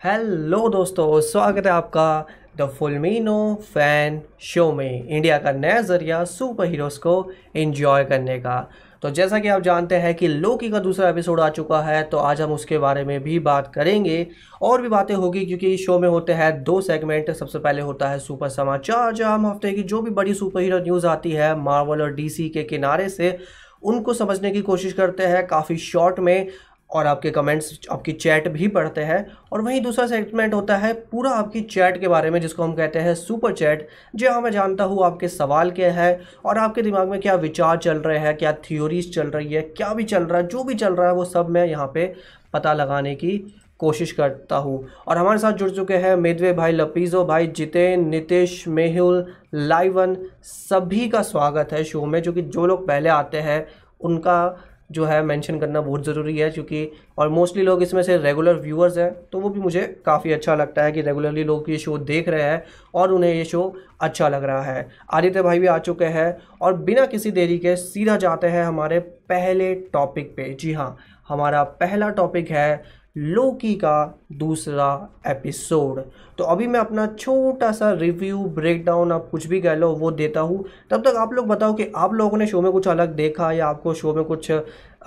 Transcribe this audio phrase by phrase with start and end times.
[0.00, 6.66] Hello दोस्तों, स्वागत है आपका द फुलमिनो फ़ैन शो में। इंडिया का नया ज़रिया सुपर
[6.66, 8.60] हीरोज़ को एंजॉय करने का।
[9.02, 12.18] तो जैसा कि आप जानते हैं कि लोकी का दूसरा एपिसोड आ चुका है तो
[12.18, 14.26] आज हम उसके बारे में भी बात करेंगे।
[14.62, 18.08] और भी बातें होगी, क्योंकि इस शो में होते हैं दो सेगमेंट सबसे पहले होता
[18.08, 21.54] है सुपर समाचार, जहाँ हम हफ़्ते की जो भी बड़ी सुपर हीरो न्यूज़ आती है
[21.60, 23.38] मार्वल और डीसी के किनारे से,
[23.82, 26.48] उनको समझने की कोशिश करते हैं। काफ़ी शॉर्ट में
[26.90, 31.30] और आपके कमेंट्स आपकी चैट भी पढ़ते हैं। और वहीं दूसरा सेगमेंट होता है पूरा
[31.30, 35.04] आपकी चैट के बारे में, जिसको हम कहते हैं सुपर चैट जहाँ मैं जानता हूँ
[35.04, 39.14] आपके सवाल क्या है और आपके दिमाग में क्या विचार चल रहे हैं, क्या थ्योरीज
[39.14, 41.48] चल रही है, क्या भी चल रहा है, जो भी चल रहा है, वो सब
[41.48, 42.14] मैं यहाँ पर
[42.52, 43.38] पता लगाने की
[43.80, 48.66] कोशिश करता हूँ। और हमारे साथ जुड़ चुके हैं मेदवे भाई, लपीज़ो भाई, जितेन, नितिश,
[48.68, 53.66] मेहुल, लाइवन, सभी का स्वागत है शो में, जो कि जो लोग पहले आते हैं,
[54.00, 58.54] उनका जो है मेंशन करना बहुत ज़रूरी है, क्योंकि और मोस्टली लोग इसमें से रेगुलर
[58.56, 61.96] व्यूअर्स हैं तो वो भी मुझे काफ़ी अच्छा लगता है कि रेगुलरली लोग ये शो
[62.00, 62.62] देख रहे हैं
[62.94, 66.76] और उन्हें ये शो अच्छा लग रहा है। आदित्य भाई भी आ चुके हैं और
[66.78, 70.96] बिना किसी देरी के सीधा जाते हैं हमारे पहले टॉपिक पे। जी हाँ
[71.28, 72.82] हमारा पहला टॉपिक है
[73.18, 74.86] लोकी का दूसरा
[75.26, 76.00] एपिसोड।
[76.38, 80.40] तो अभी मैं अपना छोटा सा रिव्यू ब्रेकडाउन आप कुछ भी कह लो, वो देता
[80.40, 83.50] हूँ। तब तक आप लोग बताओ कि आप लोगों ने शो में कुछ अलग देखा
[83.52, 84.50] या आपको शो में कुछ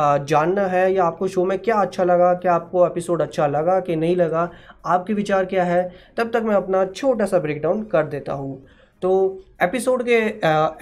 [0.02, 3.95] जानना है या आपको शो में क्या अच्छा लगा, क्या आपको एपिसोड अच्छा लगा कि
[3.95, 4.50] नहीं लगा,
[4.86, 8.64] आपके विचार क्या है, तब तक मैं अपना छोटा सा ब्रेकडाउन कर देता हूँ।
[9.02, 10.17] तो एपिसोड के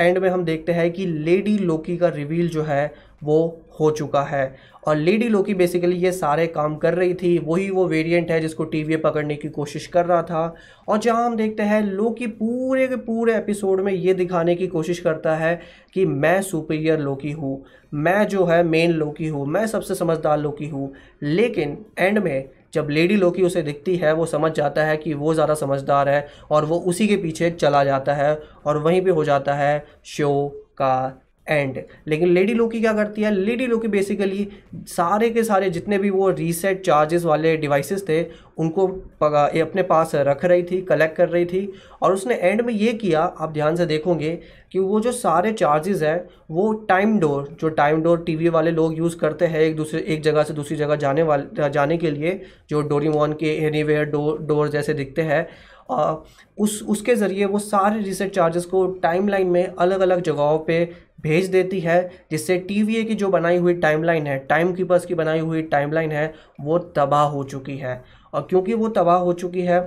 [0.03, 2.91] एंड में हम देखते हैं कि लेडी लोकी का रिवील जो है,
[3.23, 4.55] वो हो चुका है।
[4.89, 8.63] और लेडी लोकी बेसिकली ये सारे काम कर रही थी। वही वो वेरिएंट है जिसको
[8.65, 10.53] टीवी पकड़ने की कोशिश कर रहा था।
[10.87, 14.99] और जहाँ हम देखते हैं, लोकी पूरे के पूरे एपिसोड में ये दिखाने की कोशिश
[14.99, 15.59] करता है
[15.93, 20.67] कि मैं सुपीरियर लोकी हूँ, मैं जो है मेन लोकी हूँ, मैं सबसे समझदार लोकी
[20.67, 20.91] हूँ।
[21.23, 25.33] लेकिन एंड में जब लेडी लोकी उसे दिखती है, वो समझ जाता है कि वो
[25.33, 29.23] ज़्यादा समझदार है और वो उसी के पीछे चला जाता है और वहीं पे हो
[29.23, 33.31] जाता है शो का एंड लेकिन लेडी लोकी क्या करती है?
[33.31, 34.47] लेडी लोकी बेसिकली
[34.87, 38.23] सारे के सारे जितने भी वो रीसेट चार्जेस वाले डिवाइसेस थे,
[38.57, 42.93] उनको अपने पास रख रही थी कलेक्ट कर रही थी। और उसने एंड में ये
[42.93, 44.37] किया, आप ध्यान से देखोगे
[44.71, 48.97] कि वो जो सारे चार्जेस हैं, वो टाइम डोर जो टाइम डोर टीवी वाले लोग
[48.97, 52.41] यूज़ करते हैं एक दूसरे, एक जगह से दूसरी जगह जाने वाले, जाने के लिए,
[52.69, 55.47] जो डोरीमोन के एनीवेयर डोर डोर जैसे दिखते हैं
[55.89, 60.83] उस, उसके ज़रिए वो सारे रिसेट चार्जेस को टाइमलाइन में अलग अलग जगहों पे
[61.21, 65.39] भेज देती है, जिससे टीवीए की जो बनाई हुई टाइमलाइन है टाइम कीपर्स की बनाई
[65.39, 68.01] हुई टाइमलाइन है, वो तबाह हो चुकी है।
[68.33, 69.79] और क्योंकि वो तबाह हो चुकी है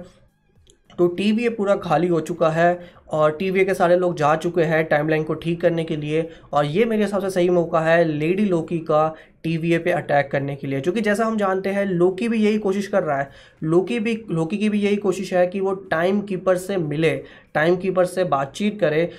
[0.99, 4.85] तो टी पूरा खाली हो चुका है और टीवीए के सारे लोग जा चुके हैं
[4.85, 8.45] टाइमलाइन को ठीक करने के लिए और ये मेरे हिसाब से सही मौका है लेडी
[8.45, 12.45] लोकी का टीवीए पे अटैक करने के लिए क्योंकि जैसा हम जानते हैं लोकी भी
[12.45, 13.31] यही कोशिश कर रहा है।
[13.63, 17.11] लोकी भी लोकी की भी यही कोशिश है कि वो टाइम कीपर से मिले
[17.55, 19.11] टाइम कीपर से बातचीत करे।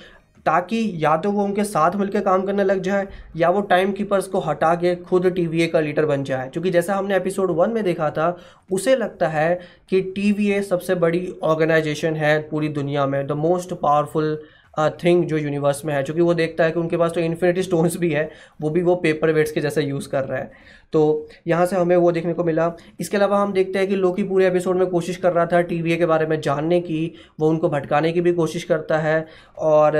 [0.46, 3.06] ताकि या तो वो उनके साथ मिलकर काम करने लग जाए,
[3.36, 6.96] या वो टाइम कीपर्स को हटा के खुद टी का लीडर बन जाए। क्योंकि जैसा
[6.96, 8.36] हमने एपिसोड वन में देखा था,
[8.72, 14.38] उसे लगता है कि टी सबसे बड़ी ऑर्गेनाइजेशन है पूरी दुनिया में द मोस्ट पावरफुल
[14.78, 17.96] थिंग जो यूनिवर्स में है क्योंकि वो देखता है कि उनके पास तो इन्फिनिटी स्टोन्स
[17.96, 18.30] भी है
[18.60, 20.50] वो भी वो पेपर वेट्स के जैसा यूज़ कर रहा है।
[20.92, 24.22] तो यहाँ से हमें वो देखने को मिला। इसके अलावा हम देखते हैं कि लोकी
[24.22, 27.68] पूरे एपिसोड में कोशिश कर रहा था टीवीए के बारे में जानने की वो उनको
[27.68, 29.26] भटकाने की भी कोशिश करता है।
[29.58, 29.96] और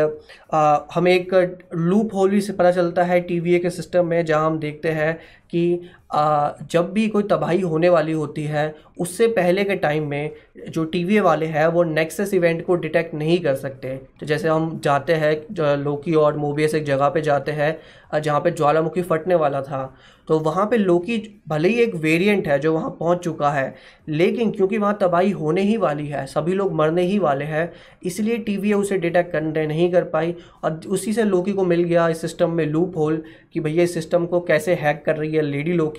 [0.55, 4.47] आ, हमें एक लूप होल भी से पता चलता है टीवीए के सिस्टम में जहाँ
[4.47, 5.15] हम देखते हैं
[5.51, 5.81] कि
[6.11, 10.31] जब भी कोई तबाही होने वाली होती है, उससे पहले के टाइम में
[10.69, 14.79] जो टी वाले हैं, वो नेक्सस इवेंट को डिटेक्ट नहीं कर सकते। तो जैसे हम
[14.85, 17.77] जाते हैं लोकी और मोबियस एक जगह पे जाते हैं
[18.15, 19.95] जहाँ पे ज्वालामुखी फटने वाला था
[20.29, 21.17] तो वहाँ पे लोकी
[21.49, 23.75] भले ही एक वेरिएंट है जो वहाँ पहुँच चुका है,
[24.09, 27.71] लेकिन क्योंकि वहाँ तबाही होने ही वाली है, सभी लोग मरने ही वाले हैं,
[28.03, 30.35] इसलिए टी उसे डिटेक्ट करने नहीं कर पाई,
[30.65, 33.23] और उसी से लोकी को मिल गया इस सिस्टम में लूप होल
[33.55, 35.94] कि भैया इस सिस्टम को कैसे हैक कर रही है लेडी लोकी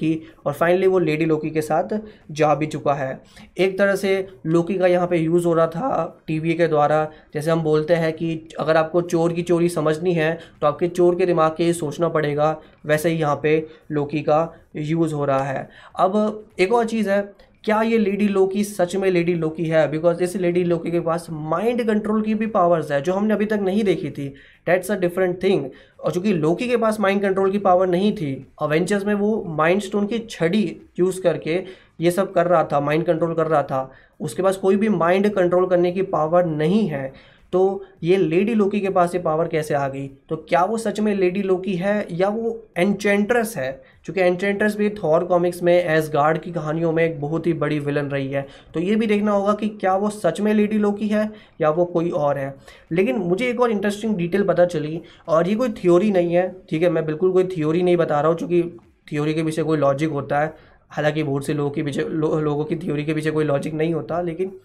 [0.45, 1.97] और फाइनली वो लेडी लोकी के साथ
[2.31, 3.19] जा भी चुका है।
[3.57, 7.03] एक तरह से लोकी का यहाँ पे यूज़ हो रहा था टीवी के द्वारा।
[7.33, 11.15] जैसे हम बोलते हैं कि अगर आपको चोर की चोरी समझनी है तो आपके चोर
[11.15, 12.55] के दिमाग के सोचना पड़ेगा।
[12.85, 15.69] वैसे ही यहाँ पे लोकी का यूज़ हो रहा है।
[15.99, 17.21] अब एक और चीज़ है
[17.65, 19.87] क्या ये लेडी लोकी सच में लेडी लोकी है?
[19.91, 23.45] बिकॉज़ इस लेडी लोकी के पास माइंड कंट्रोल की भी पावर्स है, जो हमने अभी
[23.45, 24.27] तक नहीं देखी थी।
[24.67, 25.65] डेट्स अ डिफरेंट थिंग
[25.99, 29.81] और चूँकि लोकी के पास माइंड कंट्रोल की पावर नहीं थी अवेंचर्स में वो माइंड
[29.81, 31.63] स्टोन की छड़ी यूज़ करके
[32.01, 33.89] ये सब कर रहा था माइंड कंट्रोल कर रहा था।
[34.19, 37.11] उसके पास कोई भी माइंड कंट्रोल करने की पावर नहीं है।
[37.53, 40.07] तो ये लेडी लोकी के पास ये पावर कैसे आ गई?
[40.29, 43.71] तो क्या वो सच में लेडी लोकी है या वो एनचेंट्रस है?
[44.05, 47.79] चूँकि एंट्रेंटर्स भी थॉर कॉमिक्स में एज गार्ड की कहानियों में एक बहुत ही बड़ी
[47.79, 51.07] विलन रही है। तो ये भी देखना होगा कि क्या वो सच में लेडी लोकी
[51.07, 51.29] है
[51.61, 52.53] या वो कोई और है।
[52.91, 56.83] लेकिन मुझे एक और इंटरेस्टिंग डिटेल पता चली और ये कोई थ्योरी नहीं है। ठीक
[56.83, 58.61] है, मैं बिल्कुल कोई थ्योरी नहीं बता रहा हूँ, चूँकि
[59.07, 60.53] थ्योरी के पीछे कोई लॉजिक होता है।
[60.91, 64.21] हालाँकि बहुत से लोगों के पीछे लोगों की थ्योरी के पीछे कोई लॉजिक नहीं होता,
[64.21, 64.59] लेकिन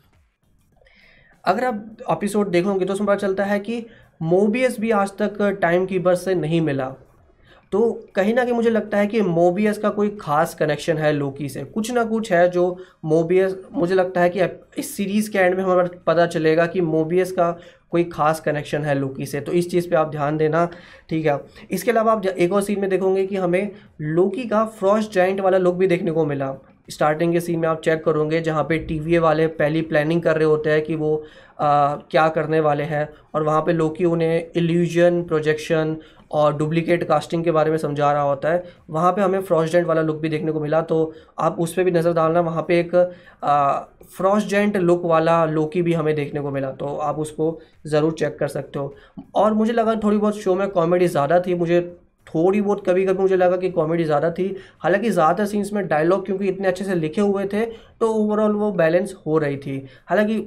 [1.45, 3.85] अगर आप एपिसोड देखोगे तो उसमें पता चलता है कि
[4.23, 6.95] मोबियस भी आज तक टाइम की बस से नहीं मिला।
[7.73, 11.49] तो कहीं ना कहीं मुझे लगता है कि मोबियस का कोई खास कनेक्शन है लोकी
[11.49, 12.65] से। कुछ ना कुछ है जो
[13.05, 14.41] मोबियस मुझे लगता है कि
[14.79, 17.51] इस सीरीज़ के एंड में हमें पता चलेगा कि मोबियस का
[17.91, 20.69] कोई खास कनेक्शन है लोकी से। तो इस चीज़ पे आप ध्यान देना
[21.11, 21.39] ठीक है।
[21.71, 23.71] इसके अलावा आप एक और सीन में देखोगे कि हमें
[24.01, 26.55] लोकी का फ्रॉस्ट जॉइंट वाला लुक भी देखने को मिला।
[26.91, 30.45] स्टार्टिंग के सीन में आप चेक करोगे जहाँ पे टीवीए वाले पहली प्लानिंग कर रहे
[30.45, 31.17] होते हैं कि वो
[31.61, 35.97] आ, क्या करने वाले हैं। और वहाँ पे लोकी उन्हें इल्यूजन प्रोजेक्शन
[36.31, 40.03] और डुप्लीकेट कास्टिंग के बारे में समझा रहा होता है। वहाँ पे हमें फ्रॉस्टेंट वाला
[40.03, 42.95] लुक भी देखने को मिला तो आप उस पर भी नज़र डालना। वहाँ पे एक
[44.11, 48.49] फ्रॉस्टेंट लुक वाला लोकी भी हमें देखने को मिला तो आप उसको ज़रूर चेक कर
[48.49, 48.95] सकते हो।
[49.35, 51.81] और मुझे लगा थोड़ी बहुत शो में कॉमेडी ज़्यादा थी, मुझे
[52.27, 54.45] थोड़ी बहुत कभी कभी मुझे लगा कि कॉमेडी ज़्यादा थी।
[54.81, 57.65] हालाँकि ज़्यादा सीन्स में डायलॉग क्योंकि इतने अच्छे से लिखे हुए थे
[58.01, 59.77] तो ओवरऑल वो बैलेंस हो रही थी।
[60.07, 60.39] हालाँकि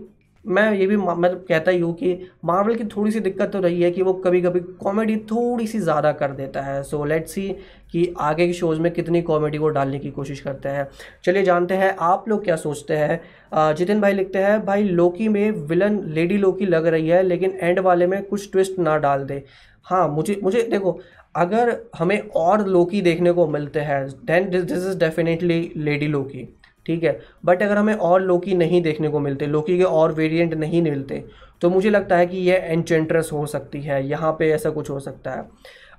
[0.45, 3.81] मैं ये भी मैं कहता ही हूँ कि मार्वल की थोड़ी सी दिक्कत तो रही
[3.81, 7.47] है कि वो कभी कभी कॉमेडी थोड़ी सी ज़्यादा कर देता है। सो लेट्स सी
[7.91, 10.87] कि आगे के शोज़ में कितनी कॉमेडी को डालने की कोशिश करते हैं।
[11.25, 15.51] चलिए जानते हैं आप लोग क्या सोचते हैं। जितिन भाई लिखते हैं, भाई लोकी में
[15.67, 19.43] विलन लेडी लोकी लग रही है, लेकिन एंड वाले में कुछ ट्विस्ट ना डाल दे।
[19.85, 20.99] हाँ मुझे मुझे देखो,
[21.35, 26.47] अगर हमें और लोकी देखने को मिलते हैं then this is definitely Lady Loki
[26.85, 27.19] ठीक है?
[27.45, 31.23] बट अगर हमें और लोकी नहीं देखने को मिलते लोकी के और वेरिएंट नहीं मिलते
[31.61, 34.99] तो मुझे लगता है कि ये एनचेंट्रस हो सकती है, यहाँ पे ऐसा कुछ हो
[34.99, 35.47] सकता है।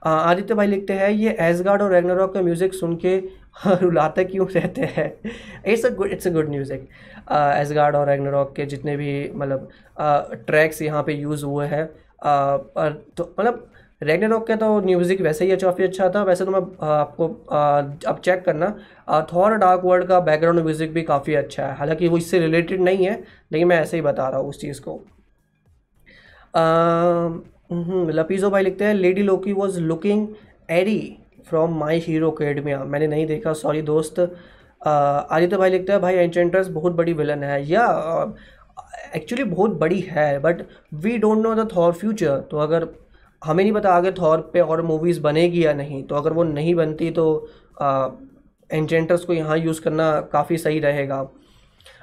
[0.04, 3.16] आदित्य भाई लिखते हैं, ये एसगार्ड और रेगनारॉक का म्यूज़िक सुन के
[3.82, 5.12] रुलाते क्यों रहते हैं?
[5.66, 6.88] It's a good it's a good music
[7.32, 9.69] Asgard और रेगनारॉक के जितने भी मतलब
[10.46, 13.66] ट्रैक्स यहाँ पे यूज़ हुए हैं। तो मतलब
[14.04, 17.28] रेगनारॉक का तो म्यूज़िक वैसे ही काफ़ी अच्छा था। वैसे तो मैं आपको
[18.08, 18.68] अब चेक करना।
[19.32, 23.06] थॉर डार्क वर्ल्ड का बैकग्राउंड म्यूज़िक भी काफ़ी अच्छा है। हालाँकि वो इससे रिलेटेड नहीं
[23.06, 23.22] है,
[23.52, 25.00] लेकिन मैं ऐसे ही बता रहा हूँ उस चीज़ को।
[28.12, 30.26] लपीजो भाई लिखते हैं Lady Loki was looking
[30.70, 31.16] Eri
[31.48, 34.20] from My Hero Academia मैंने नहीं देखा सॉरी दोस्त।
[34.80, 37.86] आदित्य भाई लिखते हैं, भाई एंचेंट्रस बहुत बड़ी विलन है। या
[39.16, 40.62] एक्चुअली बहुत बड़ी है but
[40.94, 42.86] we don't know the Thor future तो अगर
[43.44, 46.75] हमें नहीं पता आगे थॉर पे और मूवीज़ बनेगी या नहीं। तो अगर वो नहीं
[46.75, 47.26] बनती तो
[48.70, 51.26] एंजेंटर्स को यहाँ यूज़ करना काफ़ी सही रहेगा।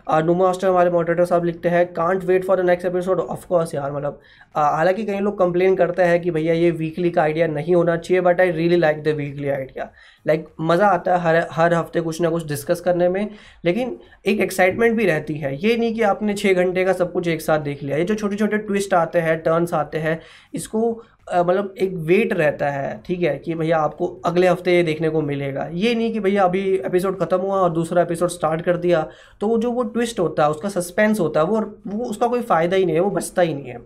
[0.09, 3.73] नुमा मास्टर हमारे मॉडरेटर साहब लिखते हैं can't wait for the next episode of course
[3.75, 4.19] यार मतलब
[4.55, 8.21] हालाँकि कई लोग कंप्लेन करते हैं कि भैया ये वीकली का आइडिया नहीं होना चाहिए
[8.21, 9.89] but I really like the weekly idea
[10.25, 13.29] like मज़ा आता है हर हर हफ़्ते कुछ ना कुछ डिस्कस करने में,
[13.65, 17.27] लेकिन एक एक्साइटमेंट भी रहती है। ये नहीं कि आपने छः घंटे का सब कुछ
[17.27, 20.19] एक साथ देख लिया। ये जो छोटे छोटे ट्विस्ट आते हैं टर्न्स आते हैं,
[20.53, 25.09] इसको मतलब एक वेट रहता है ठीक है कि भैया आपको अगले हफ़्ते ये देखने
[25.09, 28.77] को मिलेगा। ये नहीं कि भैया अभी एपिसोड ख़त्म हुआ और दूसरा एपिसोड स्टार्ट कर
[28.77, 29.07] दिया
[29.41, 32.41] तो वो जो वो ट्विस्ट होता है उसका सस्पेंस होता है वो वो उसका कोई
[32.41, 33.77] फ़ायदा ही नहीं है वो बचता ही नहीं है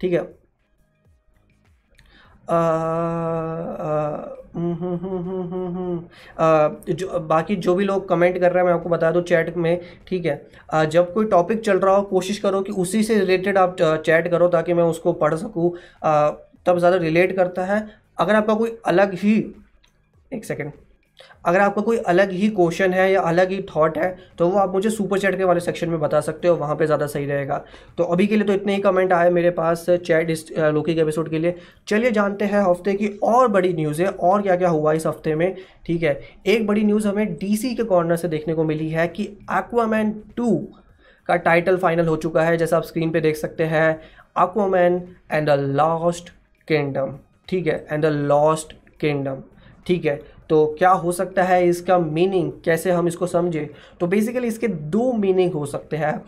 [0.00, 0.20] ठीक है?
[2.50, 4.28] आ, आ,
[6.90, 9.80] जो बाकी जो भी लोग कमेंट कर रहे हैं मैं आपको बता दूँ चैट में
[10.08, 10.86] ठीक है?
[10.86, 14.48] जब कोई टॉपिक चल रहा हो कोशिश करो कि उसी से रिलेटेड आप चैट करो
[14.48, 15.70] ताकि मैं उसको पढ़ सकूँ।
[16.66, 17.86] तब ज़्यादा रिलेट करता है।
[18.18, 19.38] अगर आपका कोई अलग ही,
[20.30, 20.72] एक सेकेंड
[21.44, 24.08] अगर आपका कोई अलग ही क्वेश्चन है या अलग ही थॉट है
[24.38, 26.86] तो वो आप मुझे सुपर चैट के वाले सेक्शन में बता सकते हो, वहाँ पे
[26.86, 27.62] ज़्यादा सही रहेगा।
[27.98, 31.00] तो अभी के लिए तो इतने ही कमेंट आए मेरे पास चैट इस लोकी के
[31.00, 31.54] एपिसोड के लिए।
[31.88, 35.54] चलिए जानते हैं हफ़्ते की और बड़ी न्यूज़ और क्या क्या हुआ इस हफ़्ते में,
[35.86, 36.20] ठीक है?
[36.46, 40.56] एक बड़ी न्यूज़ हमें डीसी के कॉर्नर से देखने को मिली है कि एक्वामैन टू
[41.28, 43.90] का टाइटल फाइनल हो चुका है, जैसा आप स्क्रीन पर देख सकते हैं।
[44.38, 46.30] Aquaman and the Lost
[46.68, 47.18] Kingdom
[47.48, 47.86] ठीक है?
[47.90, 49.42] एंड द लॉस्ट किंगडम
[49.86, 50.20] ठीक है?
[50.48, 53.68] तो क्या हो सकता है इसका मीनिंग कैसे हम इसको समझे?
[54.00, 56.18] तो बेसिकली इसके दो मीनिंग हो सकते हैं।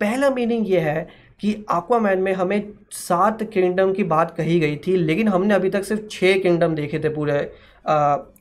[0.00, 1.06] पहला मीनिंग ये है
[1.40, 5.84] कि आक्वामैन में हमें सात किंगडम की बात कही गई थी, लेकिन हमने अभी तक
[5.84, 7.50] सिर्फ़ छः किंगडम देखे थे पूरे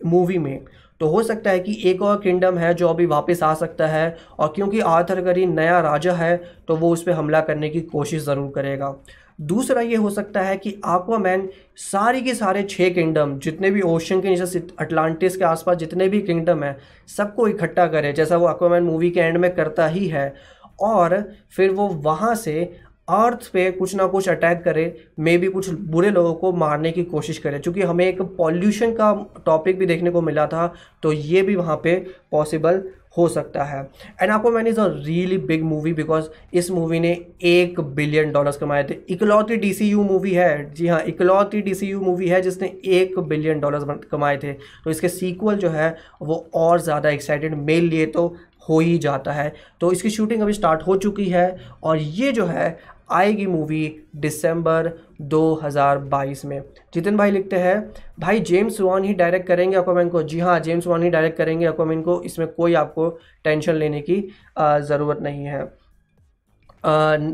[0.06, 0.66] मूवी में।
[1.02, 4.16] तो हो सकता है कि एक और किंगडम है जो अभी वापस आ सकता है,
[4.40, 6.36] और क्योंकि आर्थर गरी नया राजा है
[6.68, 8.96] तो वो उस पर हमला करने की कोशिश ज़रूर करेगा।
[9.40, 14.22] दूसरा ये हो सकता है कि आक्वामैन सारी के सारे छः किंगडम जितने भी ओशन
[14.22, 16.76] के नीचे अटलांटिस के आसपास जितने भी किंगडम हैं,
[17.08, 20.34] सबको इकट्ठा करे, जैसा वो आक्वामैन मूवी के एंड में करता ही है।
[20.82, 22.62] और फिर वो वहाँ से
[23.10, 24.86] अर्थ पे कुछ ना कुछ अटैक करे
[25.20, 29.14] मे भी कुछ बुरे लोगों को मारने की कोशिश करे। क्योंकि हमें एक पॉल्यूशन का
[29.46, 31.96] टॉपिक भी देखने को मिला था तो ये भी वहाँ पे
[32.32, 32.84] पॉसिबल
[33.18, 33.82] हो सकता है।
[34.22, 37.12] And Aquaman is a really big movie because इस मूवी ने
[37.44, 42.42] एक बिलियन डॉलर्स कमाए थे। इकलौती डीसीयू मूवी है। जी हाँ इकलौती डीसीयू मूवी है
[42.42, 47.56] जिसने एक बिलियन डॉलर्स कमाए थे। तो इसके सीक्वल जो है, वो और ज़्यादा एक्साइटेड
[47.58, 48.28] मेल लिए तो
[48.70, 52.46] हो ही जाता है। तो इसकी शूटिंग अभी स्टार्ट हो चुकी है। और ये जो
[52.46, 53.84] है आएगी मूवी
[54.16, 54.92] दिसंबर
[55.24, 56.62] 2022 में।
[56.94, 57.80] जितिन भाई लिखते हैं
[58.20, 60.24] भाई जेम्स वान ही डायरेक्ट करेंगे अक्वामैन को?
[60.24, 63.10] जी हाँ जेम्स वान ही डायरेक्ट करेंगे अक्वामैन को। इसमें कोई आपको
[63.46, 64.22] टेंशन लेने की
[64.60, 65.66] ज़रूरत नहीं है।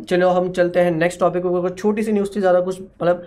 [0.04, 3.26] चलो हम चलते हैं नेक्स्ट टॉपिक पर। छोटी सी न्यूज़ थी ज़्यादा कुछ मतलब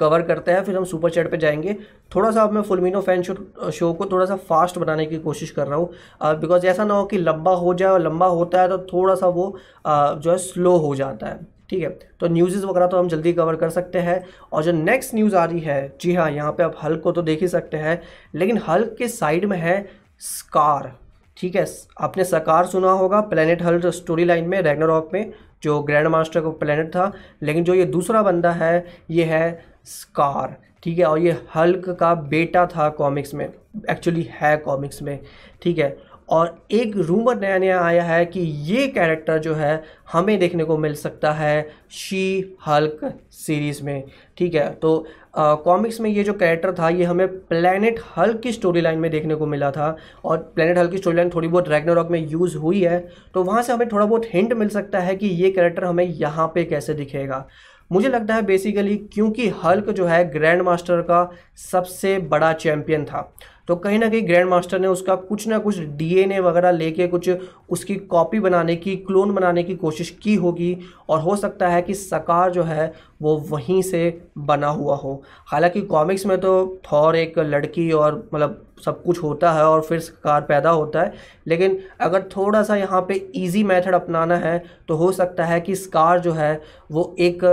[0.00, 1.74] कवर करते हैं फिर हम सुपर चैट पे जाएँगे।
[2.14, 5.50] थोड़ा सा अब मैं फुलमिनो फ़ैन शो शो को थोड़ा सा फास्ट बनाने की कोशिश
[5.50, 8.68] कर रहा हूँ बिकॉज़ ऐसा ना हो कि लंबा हो जाए और लंबा होता है
[8.68, 11.88] तो थोड़ा सा वो आ, जो है स्लो हो जाता है। ठीक है?
[12.20, 15.44] तो न्यूज़ वगैरह तो हम जल्दी कवर कर सकते हैं। और जो नेक्स्ट न्यूज़ आ
[15.44, 18.00] रही है, जी हाँ यहाँ पे आप हल्क को तो देख ही सकते हैं,
[18.34, 19.84] लेकिन हल्क के साइड में है
[20.20, 20.92] स्कार
[21.36, 21.64] ठीक है?
[22.00, 25.32] आपने सकार सुना होगा प्लेनेट हल्क स्टोरी लाइन में रैगनारॉक में,
[25.62, 30.56] जो ग्रैंड मास्टर का प्लेनेट था, लेकिन जो ये दूसरा बंदा है, ये है स्कार
[30.82, 31.04] ठीक है?
[31.04, 33.48] और ये हल्क का बेटा था कॉमिक्स में
[33.90, 35.18] एक्चुअली है कॉमिक्स में,
[35.62, 35.96] ठीक है?
[36.28, 39.82] और एक रूमर नया नया आया है कि ये कैरेक्टर जो है
[40.12, 43.00] हमें देखने को मिल सकता है शी हल्क
[43.36, 44.02] सीरीज़ में।
[44.38, 45.06] ठीक है तो
[45.36, 49.34] कॉमिक्स में ये जो कैरेक्टर था, ये हमें प्लेनेट हल्क की स्टोरी लाइन में देखने
[49.34, 52.80] को मिला था और प्लेनेट हल्क की स्टोरी लाइन थोड़ी बहुत रैगनारॉक में यूज़ हुई
[52.82, 52.98] है
[53.34, 56.46] तो वहाँ से हमें थोड़ा बहुत हिंट मिल सकता है कि ये कैरेक्टर हमें यहाँ
[56.54, 57.46] पे कैसे दिखेगा।
[57.90, 61.30] मुझे लगता है बेसिकली क्योंकि हल्क जो है ग्रैंड मास्टर का
[61.62, 63.32] सबसे बड़ा चैम्पियन था।
[63.68, 67.30] तो कहीं ना कहीं ग्रैंड मास्टर ने उसका कुछ ना कुछ डीएनए वगैरह लेके कुछ
[67.70, 70.76] उसकी कॉपी बनाने की क्लोन बनाने की कोशिश की होगी
[71.08, 74.02] और हो सकता है कि सकार जो है वो वहीं से
[74.38, 79.52] बना हुआ हो। हालाँकि कॉमिक्स में तो थॉर एक लड़की और मतलब सब कुछ होता
[79.52, 81.12] है और फिर सकार पैदा होता है,
[81.46, 85.74] लेकिन अगर थोड़ा सा यहाँ पे इजी मेथड अपनाना है तो हो सकता है कि
[85.74, 86.60] स्कार जो है
[86.92, 87.44] वो एक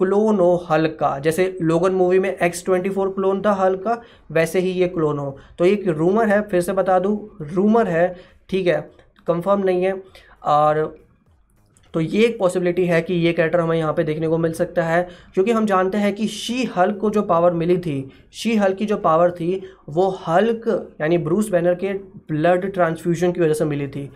[0.00, 4.70] क्लोन हो हल्क। जैसे लोगन मूवी में एक्स ट्वेंटी फोर क्लोन था हल्क, वैसे ही
[4.70, 8.14] ये क्लोन हो। तो एक रूमर है, फिर से बता दूँ रूमर है,
[8.48, 8.80] ठीक है
[9.26, 10.02] कंफर्म नहीं है।
[10.44, 10.96] और
[11.94, 14.84] तो ये एक पॉसिबिलिटी है कि ये कैरेक्टर हमें यहाँ पे देखने को मिल सकता
[14.84, 15.02] है
[15.34, 18.86] क्योंकि हम जानते हैं कि शी हल्क को जो पावर मिली थी शी हल्क की
[18.86, 21.92] जो पावर थी, वो हल्क यानी ब्रूस बैनर के
[22.32, 24.10] ब्लड ट्रांसफ्यूजन की वजह से मिली थी।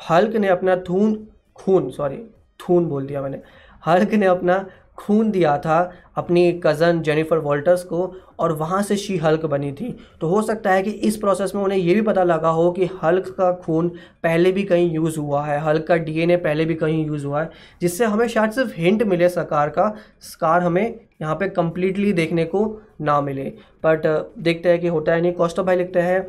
[0.00, 1.16] हल्क ने अपना थून
[1.56, 2.18] खून सॉरी
[2.60, 3.40] थून बोल दिया मैंने।
[3.82, 4.64] हल्क ने अपना
[4.98, 5.78] खून दिया था
[6.16, 10.72] अपनी कज़न जेनिफर वॉल्टर्स को और वहाँ से शी हल्क बनी थी। तो हो सकता
[10.72, 13.88] है कि इस प्रोसेस में उन्हें ये भी पता लगा हो कि हल्क का खून
[14.22, 17.50] पहले भी कहीं यूज़ हुआ है हल्क का डीएनए पहले भी कहीं यूज़ हुआ है,
[17.80, 22.64] जिससे हमें शायद सिर्फ़ हिंट मिले सकार का। स्कार हमें यहाँ पे कम्प्लीटली देखने को
[23.00, 23.44] ना मिले।
[23.84, 26.26] बट uh, देखते हैं कि होता है नहीं। कॉस्टो भाई लिखते हैं।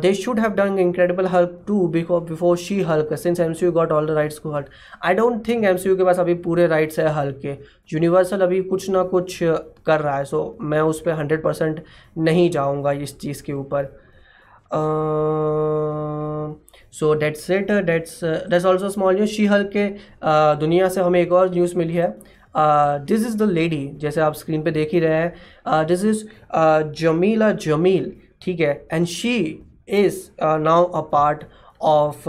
[0.00, 3.72] They should have done Incredible Hulk two before before She Hulk since M C U
[3.72, 4.66] got all the rights को Hulk
[5.04, 7.56] I don't think M C U के पास अभी पूरे राइट्स है हल्क के।
[7.92, 11.82] यूनिवर्सल अभी कुछ ना कुछ कर रहा है। सो so, मैं उस पर हंड्रेड परसेंट
[12.18, 13.84] नहीं जाऊँगा इस चीज़ के ऊपर।
[16.92, 21.20] So that's it that's that's also small news She Hulk के uh, दुनिया से हमें
[21.20, 22.14] एक और न्यूज़ मिली है।
[22.56, 26.24] दिस इज़ द लेडी जैसे आप स्क्रीन पे देख ही रहे हैं। दिस इज़
[26.98, 28.86] जमीला जमील ठीक है?
[28.92, 29.36] And she
[29.90, 31.44] is now a part
[31.80, 32.28] of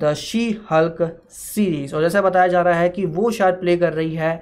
[0.00, 0.98] the She Hulk
[1.30, 4.40] series और जैसे बताया जा रहा है कि वो शायद प्ले कर रही है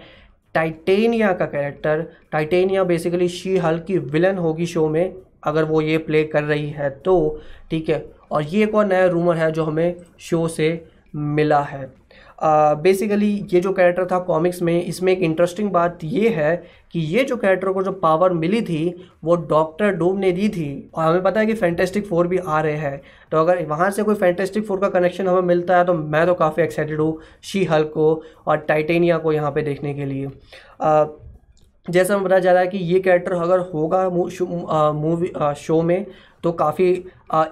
[0.54, 5.14] टाइटेनिया का character Titania basically She Hulk की विलन होगी शो में,
[5.44, 7.40] अगर वो ये प्ले कर रही है तो
[7.70, 8.04] ठीक है?
[8.32, 10.68] और ये एक और नया रूमर है जो हमें शो से
[11.14, 11.82] मिला है।
[12.38, 16.56] बेसिकली ये जो कैरेक्टर था कॉमिक्स में, इसमें एक इंटरेस्टिंग बात ये है
[16.92, 20.90] कि ये जो कैरेक्टर को जो पावर मिली थी, वो डॉक्टर डोम ने दी थी।
[20.94, 23.00] और हमें पता है कि फैंटेस्टिक फोर भी आ रहे हैं।
[23.32, 26.34] तो अगर वहाँ से कोई फैंटेस्टिक फोर का कनेक्शन हमें मिलता है तो मैं तो
[26.34, 30.28] काफ़ी एक्साइटेड हूँ शी हल्क को और टाइटेनिया को यहाँ पे देखने के लिए।
[31.86, 36.06] जैसा हमें बताया जा रहा है कि ये कैरेक्टर अगर होगा मूवी शो में
[36.44, 36.86] तो काफ़ी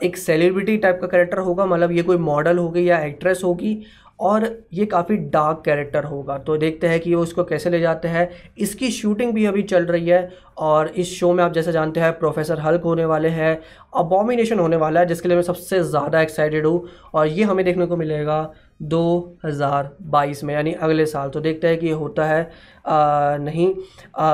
[0.02, 3.74] एक सेलिब्रिटी टाइप का कैरेक्टर होगा। मतलब ये कोई मॉडल होगी या एक्ट्रेस होगी।
[4.22, 8.08] और ये काफ़ी डार्क कैरेक्टर होगा। तो देखते हैं कि वो उसको कैसे ले जाते
[8.08, 12.00] हैं। इसकी शूटिंग भी अभी चल रही है और इस शो में आप जैसे जानते
[12.00, 13.58] हैं प्रोफेसर हल्क होने वाले हैं
[13.96, 17.86] अबॉमिनेशन होने वाला है जिसके लिए मैं सबसे ज़्यादा एक्साइटेड हूँ और ये हमें देखने
[17.86, 18.38] को मिलेगा
[18.84, 22.42] 2022 में यानी अगले साल। तो देखते हैं कि ये होता है
[22.86, 23.72] आ, नहीं
[24.16, 24.26] आ,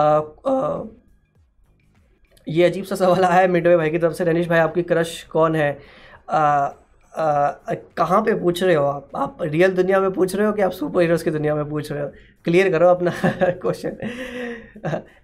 [0.49, 0.83] आ,
[2.47, 5.23] ये अजीब सा सवाल आया है मिडवे भाई की तरफ़ से। रनीश भाई आपकी क्रश
[5.33, 5.71] कौन है?
[6.30, 6.68] आ,
[7.18, 9.08] कहाँ पे पूछ रहे हो आप?
[9.16, 11.90] आप रियल दुनिया में पूछ रहे हो कि आप सुपर हीरोज़ की दुनिया में पूछ
[11.92, 12.08] रहे हो?
[12.44, 13.96] क्लियर करो अपना क्वेश्चन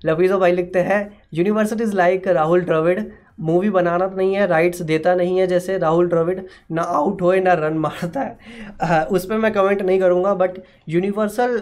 [0.04, 1.00] लफीज़ो भाई लिखते हैं
[1.34, 3.00] university is like Rahul Dravid
[3.40, 7.40] movie बनाना तो नहीं है राइट्स देता नहीं है जैसे राहुल द्रविड़ ना आउट होए,
[7.40, 9.04] ना रन मारता है.
[9.04, 11.60] उस पर मैं कमेंट नहीं करूँगा बट यूनिवर्सल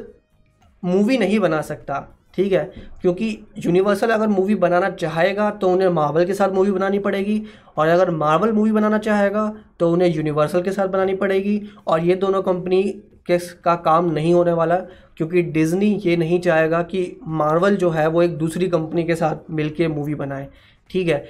[0.83, 2.65] मूवी नहीं बना सकता। ठीक है?
[3.03, 3.27] क्योंकि
[3.59, 7.43] यूनिवर्सल अगर मूवी बनाना चाहेगा तो उन्हें मार्वल के साथ मूवी बनानी पड़ेगी,
[7.79, 12.15] और अगर मार्वल मूवी बनाना चाहेगा तो उन्हें यूनिवर्सल के साथ बनानी पड़ेगी, और ये
[12.17, 12.83] दोनों कंपनी
[13.27, 14.77] के का काम नहीं होने वाला,
[15.17, 19.51] क्योंकि डिज़नी ये नहीं चाहेगा कि मार्वल जो है, वो एक दूसरी कंपनी के साथ
[19.51, 20.49] मिलके मूवी बनाए।
[20.91, 21.25] ठीक है?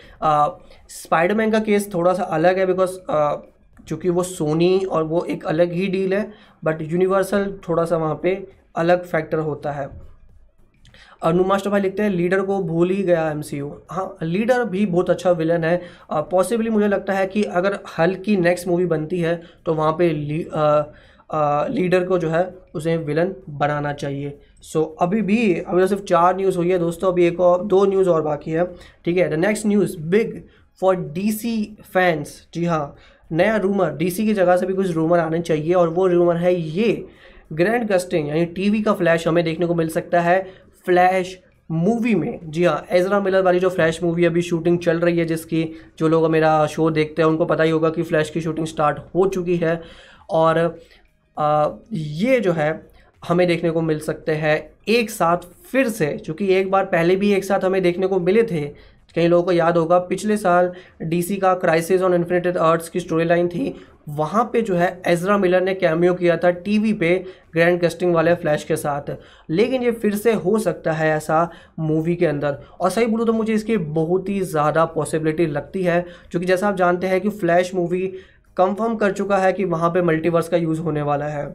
[0.90, 2.99] स्पाइडरमैन का केस थोड़ा सा अलग है बिकॉज़
[3.88, 6.23] चूँकि वो सोनी और वो एक अलग ही डील है
[6.64, 8.35] बट यूनिवर्सल थोड़ा सा वहाँ पे
[8.76, 9.87] अलग फैक्टर होता है।
[11.23, 13.59] अनु मास्टर भाई लिखते हैं लीडर को भूल ही गया एम सी
[13.91, 15.81] हाँ लीडर भी बहुत अच्छा विलन है।
[16.31, 20.11] पॉसिबली मुझे लगता है कि अगर हल की नेक्स्ट मूवी बनती है तो वहाँ पे
[20.11, 20.83] ली, आ,
[21.31, 22.43] आ, लीडर को जो है
[22.75, 26.79] उसे विलन बनाना चाहिए। सो so, अभी भी अभी तो सिर्फ़ चार न्यूज़ हुई है
[26.79, 28.64] दोस्तों अभी एक और दो न्यूज़ और बाकी है।
[29.05, 30.41] ठीक है the next news big
[30.83, 32.95] for DC fans जी हाँ
[33.31, 36.55] नया रूमर डीसी की जगह से भी कुछ रूमर आने चाहिए और वो रूमर है
[36.55, 37.05] ये
[37.52, 40.37] ग्रैंड गस्टिंग यानी टीवी का फ्लैश हमें देखने को मिल सकता है।
[40.87, 41.39] फ्लैश
[41.71, 45.25] मूवी में। जी हाँ एजरा मिलर वाली जो फ्लैश मूवी अभी शूटिंग चल रही है
[45.25, 45.65] जिसकी
[45.99, 48.99] जो लोग मेरा शो देखते हैं उनको पता ही होगा कि फ्लैश की शूटिंग स्टार्ट
[49.15, 49.81] हो चुकी है।
[50.31, 50.59] और
[51.37, 52.71] आ, ये जो है
[53.23, 54.57] हमें देखने को मिल सकते हैं
[54.89, 58.43] एक साथ फिर से चूँकि एक बार पहले भी एक साथ हमें देखने को मिले
[58.43, 58.65] थे
[59.14, 63.25] कई लोगों को याद होगा, पिछले साल डीसी का क्राइसिस ऑन इन्फिनेटेड अर्थ्स की स्टोरी
[63.25, 63.75] लाइन थी।
[64.11, 67.14] वहाँ पे जो है एजरा मिलर ने कैमियो किया था टीवी पे
[67.52, 69.11] ग्रैंड कस्टिंग वाले फ्लैश के साथ।
[69.50, 71.49] लेकिन ये फिर से हो सकता है ऐसा
[71.81, 76.00] मूवी के अंदर। और सही बोलूँ तो मुझे इसकी बहुत ही ज़्यादा पॉसिबिलिटी लगती है
[76.31, 78.07] क्योंकि जैसा आप जानते हैं कि फ्लैश मूवी
[78.57, 81.47] कंफर्म कर चुका है कि वहाँ पे मल्टीवर्स का यूज़ होने वाला है।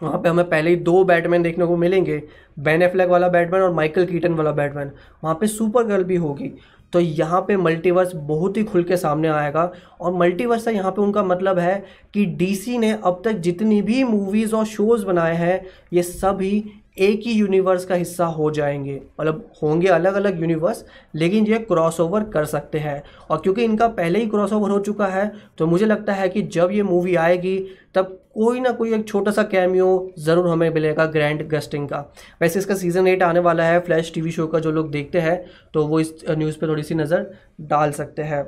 [0.00, 2.22] वहाँ पे हमें पहले ही दो बैटमैन देखने को मिलेंगे
[2.58, 4.90] बैन एफ्लैग वाला बैटमैन और माइकल कीटन वाला बैटमैन।
[5.24, 6.52] वहाँ पे सुपर गर्ल भी होगी।
[6.92, 9.70] तो यहाँ पे मल्टीवर्स बहुत ही खुल के सामने आएगा
[10.00, 11.84] और मल्टीवर्स का यहाँ पे उनका मतलब है
[12.14, 16.64] कि डीसी ने अब तक जितनी भी मूवीज़ और शोज़ बनाए हैं, ये सभी
[16.98, 22.24] एक ही यूनिवर्स का हिस्सा हो जाएँगे। मतलब होंगे अलग अलग यूनिवर्स लेकिन ये क्रॉसओवर
[22.24, 26.12] कर सकते हैं। और क्योंकि इनका पहले ही क्रॉसओवर हो चुका है तो मुझे लगता
[26.12, 27.58] है कि जब ये मूवी आएगी,
[27.94, 31.98] तब कोई ना कोई एक छोटा सा कैमियो ज़रूर हमें मिलेगा ग्रैंड गस्टिंग का।
[32.40, 35.44] वैसे इसका सीज़न एट आने वाला है फ्लैश टीवी शो का जो लोग देखते हैं
[35.74, 37.30] तो वो इस न्यूज़ पे थोड़ी सी नज़र
[37.62, 38.44] डाल सकते हैं।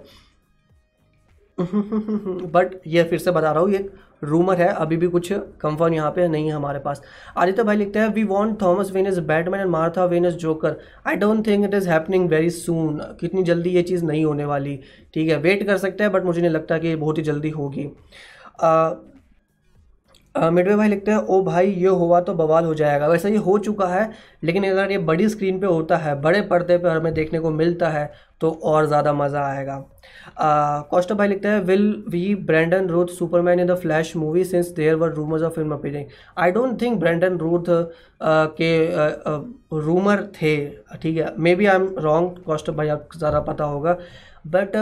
[1.60, 3.88] बट ये फिर से बता रहा हूँ, ये
[4.24, 7.00] रूमर है, अभी भी कुछ कंफर्म यहाँ पे नहीं है हमारे पास।
[7.36, 10.76] आदित्य भाई लिखते हैं we want Thomas Wayne is Batman and Martha Wayne is Joker
[11.06, 14.78] I don't think it is happening very soon कितनी जल्दी ये चीज़ नहीं होने वाली।
[15.14, 17.90] ठीक है वेट कर सकते हैं बट मुझे नहीं लगता कि बहुत ही जल्दी होगी।
[20.36, 23.56] मिडवे भाई लिखते हैं, ओ भाई, ये हुआ तो बवाल हो जाएगा। वैसे ये हो
[23.58, 24.10] चुका है,
[24.44, 27.88] लेकिन अगर ये बड़ी स्क्रीन पे होता है, बड़े पर्दे पे हमें देखने को मिलता
[27.90, 29.76] है तो और ज़्यादा मज़ा आएगा।
[30.90, 34.94] कॉस्टो भाई लिखते हैं will we Brandon Routh Superman in the Flash movie since there
[34.96, 37.64] were rumours of film appearing I don't think Brandon Routh
[38.60, 38.72] के
[39.80, 40.56] रूमर थे,
[40.96, 41.34] ठीक है?
[41.38, 43.96] Maybe I am wrong कॉस्टो भाई आपको ज़्यादा पता होगा।
[44.46, 44.76] But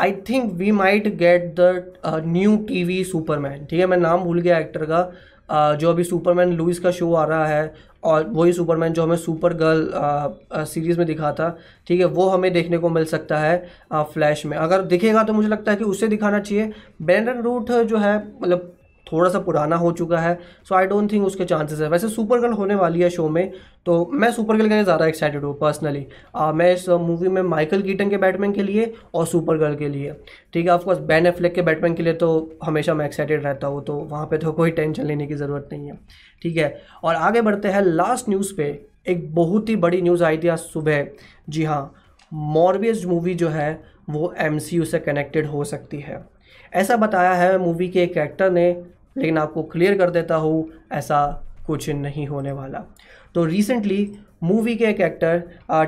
[0.00, 4.40] I think we might get the new T V Superman ठीक है मैं नाम भूल
[4.40, 5.10] गया एक्टर का।
[5.50, 9.16] Uh, जो अभी सुपरमैन लुइस का शो आ रहा है और वही सुपरमैन जो हमें
[9.16, 11.48] सुपर गर्ल सीरीज़ में दिखा था
[11.86, 13.56] ठीक है वो हमें देखने को मिल सकता है
[13.92, 16.70] फ्लैश uh, में। अगर दिखेगा तो मुझे लगता है कि उसे दिखाना चाहिए।
[17.02, 18.72] ब्रैंडन रूट जो है मतलब
[19.12, 22.40] थोड़ा सा पुराना हो चुका है सो आई डोंट थिंक उसके चांसेस है। वैसे सुपर
[22.40, 23.50] गर्ल होने वाली है शो में
[23.86, 26.06] तो मैं सुपर गर्ल के लिए ज़्यादा एक्साइटेड हूँ पर्सनली
[26.54, 30.14] मैं इस मूवी में माइकल कीटन के बैटमैन के लिए और सुपर गर्ल के लिए।
[30.52, 33.84] ठीक है ऑफकोर्स बैन एफ्लेक के बैटमैन के लिए तो हमेशा मैं एक्साइटेड रहता हूँ
[33.84, 35.98] तो वहाँ पर तो कोई टेंशन लेने की ज़रूरत नहीं है।
[36.42, 38.64] ठीक है, और आगे बढ़ते हैं लास्ट न्यूज़ पे।
[39.08, 41.06] एक बहुत ही बड़ी न्यूज़ आई थी आज सुबह।
[41.48, 41.92] जी हाँ
[42.32, 46.22] मॉर्बियस मूवी जो है, वो एमसीयू से कनेक्टेड हो सकती है।
[46.72, 48.70] ऐसा बताया है मूवी के एक एक्टर ने
[49.16, 52.84] लेकिन आपको क्लियर कर देता हूँ ऐसा कुछ नहीं होने वाला।
[53.34, 54.04] तो रिसेंटली
[54.42, 55.42] मूवी के एक एक्टर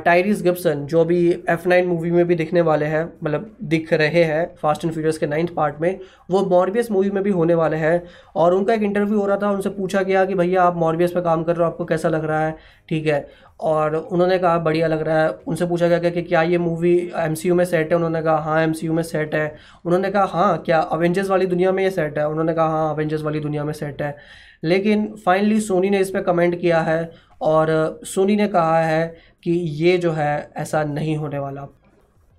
[0.04, 1.18] टायरिस गिब्सन जो अभी
[1.50, 5.18] एफ़ नाइन मूवी में भी दिखने वाले हैं मतलब दिख रहे हैं फास्ट एंड फ्यूरियस
[5.18, 5.98] के नाइन्थ पार्ट में,
[6.30, 8.02] वो मॉर्बियस मूवी में भी होने वाले हैं
[8.36, 11.20] और उनका एक इंटरव्यू हो रहा था, उनसे पूछा गया कि भैया आप मॉर्बियस पे
[11.20, 12.56] काम कर रहे हो, आपको कैसा लग रहा है?
[12.88, 13.26] ठीक है।
[13.60, 17.54] और उन्होंने कहा, बढ़िया लग रहा है। उनसे पूछा गया कि क्या ये मूवी एमसीयू
[17.54, 17.96] में सेट है?
[17.96, 21.82] उन्होंने कहा हाँ एम में सेट है। उन्होंने कहा हाँ क्या अवेंजर्स वाली दुनिया में
[21.84, 22.28] ये सेट है?
[22.28, 24.16] उन्होंने कहा हाँ अवेंजर्स वाली दुनिया में सेट है।
[24.62, 27.10] लेकिन फाइनली सोनी ने इस पर कमेंट किया है
[27.42, 31.66] और सोनी ने कहा है कि ये जो है ऐसा नहीं होने वाला।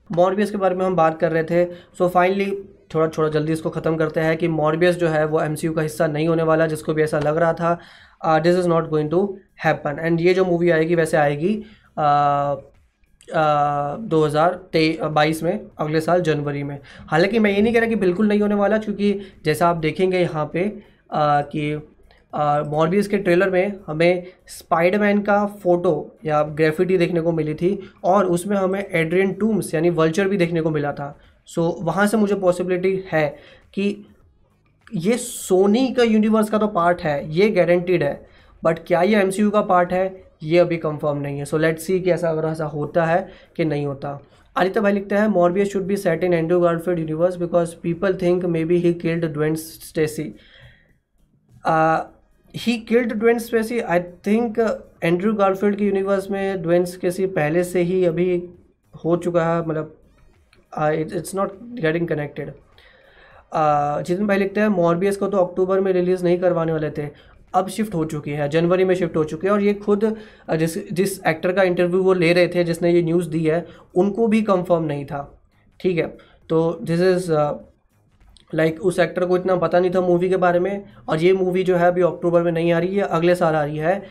[0.10, 1.66] मॉर्बियस के बारे में हम बात कर रहे थे
[1.98, 2.52] सो फाइनली
[2.96, 6.08] थोड़ा थोड़ा जल्दी इसको ख़त्म करते हैं कि मॉर्बियस जो है वो एमसीयू का हिस्सा
[6.08, 9.22] नहीं होने वाला जिसको भी ऐसा लग रहा था this is not going to
[9.64, 11.56] happen and ये जो मूवी आएगी वैसे आएगी
[13.30, 17.96] दो हज़ार बाईस में अगले साल जनवरी में। हालाँकि मैं ये नहीं कह रहा कि
[17.96, 19.14] बिल्कुल नहीं होने वाला क्योंकि
[19.46, 20.66] जैसा आप देखेंगे यहाँ पे
[21.12, 21.92] आ, कि
[22.36, 25.93] मॉर्बियस के ट्रेलर में हमें स्पाइडरमैन का फ़ोटो
[26.26, 30.62] या ग्रेफिटी देखने को मिली थी और उसमें हमें एड्रियन टूम्स यानी वल्चर भी देखने
[30.62, 31.17] को मिला था।
[31.48, 33.28] सो so, वहाँ से मुझे पॉसिबिलिटी है
[33.74, 34.06] कि
[34.93, 38.26] ये सोनी का यूनिवर्स का तो पार्ट है ये गारंटीड है
[38.63, 42.00] बट क्या ये एमसीयू का पार्ट है ये अभी कंफर्म नहीं है। सो लेट सी
[42.00, 44.19] कि ऐसा अगर ऐसा होता है कि नहीं होता।
[44.56, 48.46] आदित्य भाई लिखते हैं Morbius should be set in Andrew गार्डफील्ड universe because people think
[48.46, 50.24] may be he killed ड्वेंट Stacy
[52.54, 54.60] he killed ड्वेंट Spacey I think
[55.04, 58.28] Andrew गार्डफील्ड के यूनिवर्स में ड्वेंट स्पेसी पहले से ही अभी
[58.94, 59.96] हो चुका है मतलब
[61.16, 62.52] it's not getting connected
[64.06, 67.08] Jitan भाई लिखते हैं मॉर्बियस को तो अक्टूबर में रिलीज़ नहीं करवाने वाले थे,
[67.54, 70.06] अब शिफ्ट हो चुकी है जनवरी में शिफ्ट हो चुकी है, और ये खुद
[70.58, 74.28] जिस जिस एक्टर का इंटरव्यू वो ले रहे थे, जिसने ये न्यूज़ दी है, उनको
[74.28, 75.22] भी कंफर्म नहीं था,
[75.80, 76.08] ठीक है?
[76.50, 77.32] तो दिस इज़
[78.54, 81.63] लाइक उस एक्टर को इतना पता नहीं था मूवी के बारे में और ये मूवी
[81.63, 84.02] जो है अभी अक्टूबर में नहीं आ रही है, अगले साल आ रही है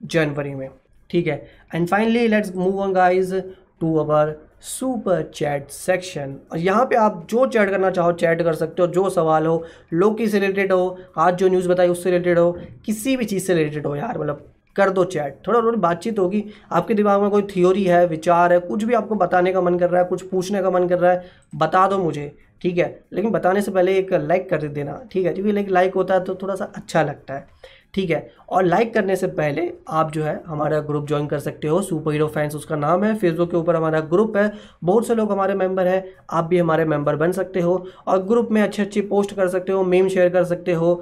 [0.00, 0.68] जनवरी में।
[1.10, 1.46] ठीक है?
[1.74, 3.34] And finally let's move on guys
[3.80, 8.54] to our super chat section और यहाँ पे आप जो चैट करना चाहो चैट कर
[8.54, 12.38] सकते हो, जो सवाल हो लोकी से रिलेटेड हो, आज जो न्यूज़ बताई उससे रिलेटेड
[12.38, 12.52] हो,
[12.86, 14.44] किसी भी चीज़ से रिलेटेड हो यार मतलब
[14.76, 18.58] कर दो चैट थोड़ा थोड़ी बातचीत होगी, आपके दिमाग में कोई थ्योरी है, विचार है,
[18.58, 21.12] कुछ भी आपको बताने का मन कर रहा है, कुछ पूछने का मन कर रहा
[21.12, 23.04] है, बता दो मुझे। ठीक है?
[23.12, 25.32] लेकिन बताने से पहले एक लाइक कर देना, ठीक है?
[25.34, 27.46] क्योंकि लाइक होता है तो थोड़ा सा अच्छा लगता है,
[27.94, 28.30] ठीक है?
[28.48, 32.12] और लाइक करने से पहले आप जो है हमारा ग्रुप ज्वाइन कर सकते हो सुपर
[32.12, 34.52] हीरो फैंस उसका नाम है फेसबुक के ऊपर हमारा ग्रुप है,
[34.84, 38.48] बहुत से लोग हमारे मेंबर हैं, आप भी हमारे मेंबर बन सकते हो और ग्रुप
[38.50, 40.94] में अच्छे अच्छे पोस्ट कर सकते हो मेम शेयर कर सकते हो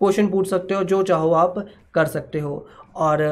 [0.00, 3.22] क्वेश्चन पूछ सकते हो, जो चाहो आप कर सकते हो। और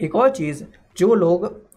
[0.00, 0.64] एक और चीज़,
[0.96, 1.67] जो लोग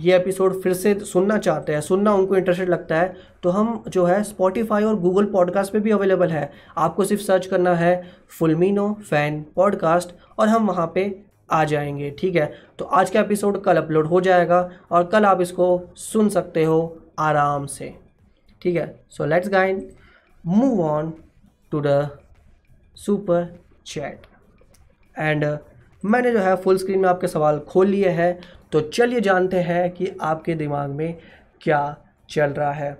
[0.00, 4.04] ये एपिसोड फिर से सुनना चाहते हैं, सुनना उनको इंटरेस्टेड लगता है तो हम जो
[4.04, 8.02] है स्पॉटिफाई और गूगल पॉडकास्ट पे भी अवेलेबल है। आपको सिर्फ़ सर्च करना है
[8.38, 12.52] फुलमिनो फ़ैन पॉडकास्ट और हम वहाँ पे आ जाएँगे, ठीक है?
[12.78, 16.98] तो आज का एपिसोड कल अपलोड हो जाएगा और कल आप इसको सुन सकते हो
[17.18, 17.94] आराम से,
[18.62, 19.00] ठीक है?
[19.10, 19.86] So let's again
[20.46, 21.12] move on
[21.70, 22.08] to the
[22.96, 24.26] super chat
[25.18, 25.44] and
[26.04, 28.38] मैंने जो है फुल स्क्रीन में आपके सवाल खोल लिए हैं
[28.72, 31.18] तो चलिए जानते हैं कि आपके दिमाग में
[31.60, 31.96] क्या
[32.30, 32.92] चल रहा है।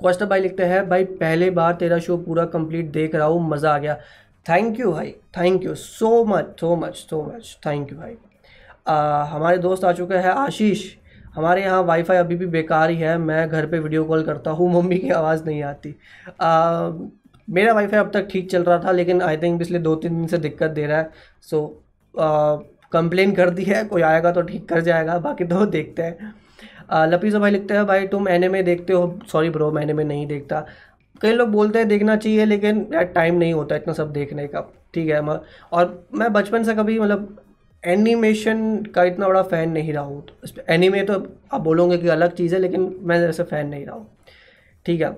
[0.00, 3.74] क्वेश्चन भाई लिखते हैं भाई पहले बार तेरा शो पूरा कंप्लीट देख रहा हूँ मज़ा
[3.74, 3.94] आ गया।
[4.46, 8.14] थैंक यू भाई। Thank you so much so much so much thank you भाई।
[8.88, 10.84] आ, हमारे दोस्त आ चुके हैं आशीष।
[11.34, 14.72] हमारे यहाँ वाईफाई अभी भी बेकार ही है। मैं घर पे वीडियो कॉल करता हूँ
[14.72, 15.94] मम्मी की आवाज़ नहीं आती।
[16.40, 16.90] आ,
[17.48, 20.26] मेरा वाईफाई अब तक ठीक चल रहा था लेकिन आई थिंक पिछले दो तीन दिन
[20.26, 21.10] से दिक्कत दे रहा है।
[21.42, 21.60] सो
[22.92, 26.34] कंप्लेन कर दी है, कोई आएगा तो ठीक कर जाएगा, बाकी तो देखते हैं।
[27.06, 30.64] लपीसा भाई लिखते हैं, भाई तुम एनिमे देखते हो। सॉरी ब्रो मैं एनिमे नहीं देखता।
[31.20, 34.60] कई लोग बोलते हैं देखना चाहिए, लेकिन यार टाइम नहीं होता इतना सब देखने का।
[34.94, 35.38] ठीक है, मैं,
[35.72, 37.36] और मैं बचपन से कभी मतलब
[37.82, 41.14] एनिमेशन का इतना बड़ा फ़ैन नहीं रहा हूँ। तो एनिमे तो
[41.52, 44.06] आप बोलोगे कि अलग चीज़ है, लेकिन मैं ऐसे फ़ैन नहीं रहा हूँ।
[44.86, 45.08] ठीक है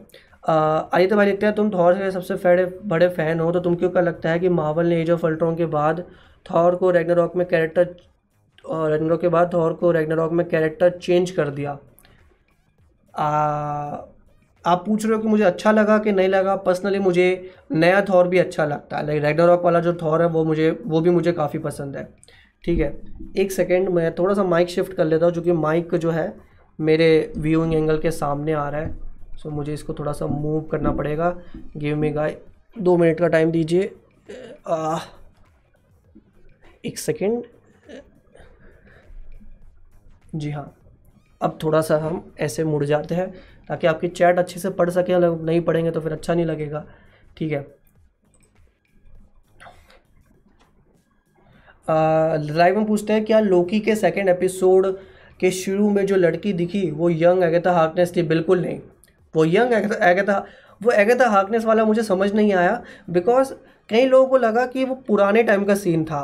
[0.45, 3.91] आदित्य भाई लिखते हैं, तुम थॉर के सबसे बड़े बड़े फ़ैन हो तो तुम क्यों
[3.91, 6.05] क्या लगता है कि मावल ने एज ऑफ़ अल्ट्रॉन के बाद
[6.47, 7.97] थॉर को रैग्नारॉक में कैरेक्टर
[8.69, 11.79] और रैग्नारॉक के बाद थॉर को रैग्नारॉक में कैरेक्टर चेंज कर दिया।
[13.15, 13.27] आ,
[14.67, 16.57] आप पूछ रहे हो कि मुझे अच्छा लगा कि नहीं लगा?
[16.57, 20.45] पर्सनली मुझे नया थॉर भी अच्छा लगता है। लाइक रैग्नारॉक वाला जो थॉर है वो
[20.45, 22.09] मुझे वो भी मुझे काफ़ी पसंद है।
[22.65, 23.01] ठीक है।
[23.37, 26.37] एक सेकेंड मैं थोड़ा सा माइक शिफ्ट कर लेता हूँ क्योंकि माइक जो है
[26.81, 30.61] मेरे व्यूइंग एंगल के सामने आ रहा है। सो so, मुझे इसको थोड़ा सा मूव
[30.61, 31.37] करना पड़ेगा।
[31.77, 32.37] गिव मी गाय
[32.79, 33.93] दो मिनट का टाइम दीजिए।
[36.85, 37.43] एक सेकेंड।
[40.35, 40.75] जी हाँ।
[41.41, 43.31] अब थोड़ा सा हम ऐसे मुड़ जाते हैं,
[43.69, 46.85] ताकि आपकी चैट अच्छे से पढ़ सके, अगर नहीं पढ़ेंगे तो फिर अच्छा नहीं लगेगा।
[47.37, 47.67] ठीक है।
[51.89, 54.87] लाइव में पूछते हैं, क्या लोकी के सेकेंड एपिसोड
[55.41, 58.23] के शुरू में जो लड़की दिखी, वो यंग एगेता हार्कनेस थी?
[58.23, 58.81] बिल्कुल नहीं।
[59.35, 60.45] वो यंग एगेता
[60.81, 63.53] वो एगेता हार्कनेस वाला मुझे समझ नहीं आया बिकॉज़
[63.89, 66.21] कई लोगों को लगा कि वो पुराने टाइम का सीन था।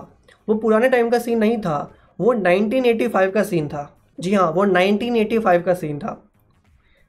[0.49, 4.65] वो पुराने टाइम का सीन नहीं था, वो 1985 का सीन था। जी हाँ वो
[4.65, 6.23] 1985 का सीन था।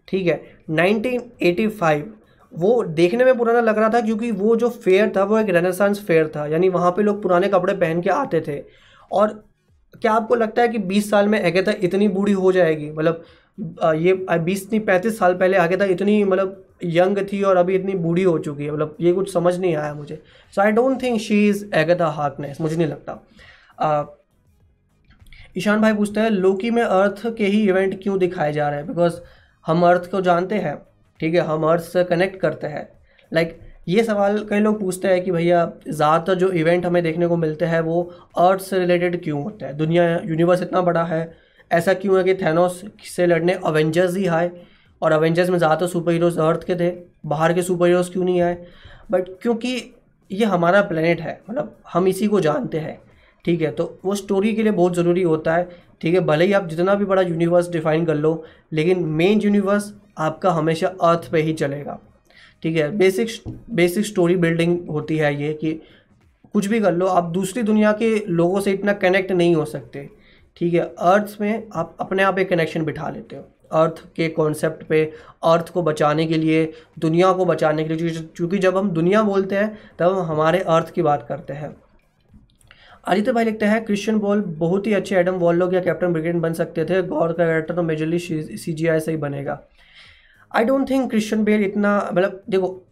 [0.08, 2.04] ठीक है 1985
[2.52, 6.00] वो देखने में पुराना लग रहा था क्योंकि वो जो फेयर था, वो एक रेनेसांस
[6.06, 8.62] फेयर था, यानी वहाँ पे लोग पुराने कपड़े पहन के आते थे।
[9.12, 9.43] और
[10.02, 12.89] क्या आपको लगता है कि 20 साल में एगेता इतनी बूढ़ी हो जाएगी?
[12.91, 13.23] मतलब
[13.95, 17.94] ये, बीस नहीं, पैंतीस साल पहले आगे था इतनी मतलब यंग थी और अभी इतनी
[17.96, 20.22] बूढ़ी हो चुकी है मतलब ये कुछ समझ नहीं आया मुझे।
[20.54, 24.13] So I don't think she is Agatha Harkness मुझे नहीं लगता।
[25.58, 28.88] ईशान भाई पूछते हैं लोकी में अर्थ के ही इवेंट क्यों दिखाए जा रहे हैं?
[28.88, 29.20] बिकॉज़
[29.66, 30.76] हम अर्थ को जानते हैं
[31.20, 32.88] ठीक है हम अर्थ से कनेक्ट करते हैं।
[33.32, 37.28] लाइक like, ये सवाल कई लोग पूछते हैं कि भैया ज़्यादातर जो इवेंट हमें देखने
[37.28, 38.02] को मिलते हैं वो
[38.38, 39.76] अर्थ से रिलेटेड क्यों होते हैं?
[39.78, 41.22] दुनिया यूनिवर्स इतना बड़ा है
[41.72, 44.52] ऐसा क्यों है कि थैनोस से लड़ने अवेंजर्स ही आए?
[45.02, 46.92] और अवेंजर्स में ज़्यादातर सुपर हीरोज़ अर्थ के थे।
[47.26, 48.58] बाहर के सुपर हीरोज़ क्यों नहीं आए?
[49.12, 49.76] बट क्योंकि
[50.32, 53.00] ये हमारा प्लेनेट है मतलब हम इसी को जानते हैं,
[53.46, 53.72] ठीक है?
[53.72, 55.68] तो वो स्टोरी के लिए बहुत ज़रूरी होता है,
[56.02, 56.20] ठीक है?
[56.22, 60.88] भले ही आप जितना भी बड़ा यूनिवर्स डिफाइन कर लो, लेकिन मेन यूनिवर्स आपका हमेशा
[60.88, 62.00] अर्थ पे ही चलेगा,
[62.64, 62.90] ठीक है?
[62.98, 63.30] बेसिक
[63.72, 65.74] बेसिक स्टोरी बिल्डिंग होती है ये कि
[66.54, 70.08] कुछ भी कर लो, आप दूसरी दुनिया के लोगों से इतना कनेक्ट नहीं हो सकते,
[70.58, 70.82] ठीक है?
[70.82, 75.03] अर्थ में आप अपने आप एक कनेक्शन बिठा लेते हो। अर्थ के कॉन्सेप्ट पे,
[75.45, 79.56] अर्थ को बचाने के लिए, दुनिया को बचाने के लिए, क्योंकि जब हम दुनिया बोलते
[79.56, 81.75] हैं, तब हम हमारे अर्थ की बात करते हैं।
[83.06, 86.39] आदित्य भाई लिखते हैं, क्रिश्चियन बॉल बहुत ही अच्छे एडम वॉल लोग या कैप्टन ब्रिगेड
[86.41, 89.60] बन सकते थे। गौर का कैरेक्टर तो मेजरली सी जी आई से ही बनेगा।
[90.51, 92.84] I don't think Christian Bale इतना मतलब देखो,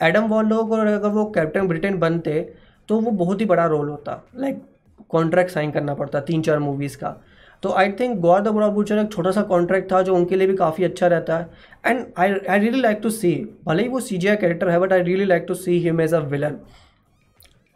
[0.00, 2.40] एडम वॉल लोग और अगर वो कैप्टन ब्रिटेन बनते
[2.88, 4.62] तो वो बहुत ही बड़ा रोल होता। लाइक
[5.10, 7.14] कॉन्ट्रैक्ट साइन करना पड़ता तीन चार मूवीज़ का।
[7.62, 8.66] तो आई थिंक गौर द बुरा
[9.00, 11.48] एक छोटा सा कॉन्ट्रैक्ट था जो उनके लिए भी काफ़ी अच्छा रहता है।
[11.86, 13.34] And I I really like to see
[13.66, 16.18] भले ही वो सीजीआई कैरेक्टर है but I really like to see him as a
[16.20, 16.58] villain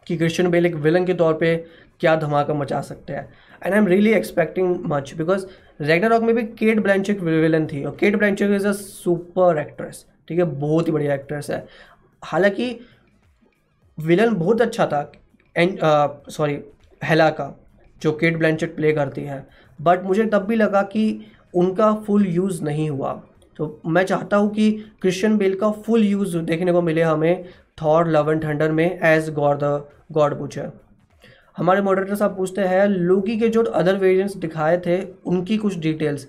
[0.07, 1.55] कि क्रिश्चियन बेल एक विलन के तौर पे
[1.99, 3.27] क्या धमाका मचा सकते हैं।
[3.61, 5.45] And I am really expecting much because
[5.81, 10.39] rock में भी केट ब्लैंचेक विलन थी, और Cate Blanchett is a super actress ठीक
[10.39, 11.65] है, बहुत ही बढ़िया एक्ट्रेस है।
[12.23, 12.79] हालाँकि
[13.97, 15.11] विलन बहुत अच्छा था
[15.55, 15.79] एंड
[16.29, 16.59] सॉरी
[17.01, 17.55] हेला का,
[18.01, 19.45] जो केट ब्लैंचेट प्ले करती है।
[19.79, 21.03] बट मुझे तब भी लगा कि
[21.55, 23.13] उनका फुल यूज़ नहीं हुआ।
[23.57, 27.45] तो मैं चाहता हूँ कि क्रिश्चियन बेल का फुल यूज़ देखने को मिले हमें
[27.81, 30.71] थॉर लव एंड थंडर में as God the God Butcher
[31.57, 36.27] हमारे मॉडरेटर साहब पूछते हैं लोकी के जो अदर वेरियंट्स दिखाए थे, उनकी कुछ details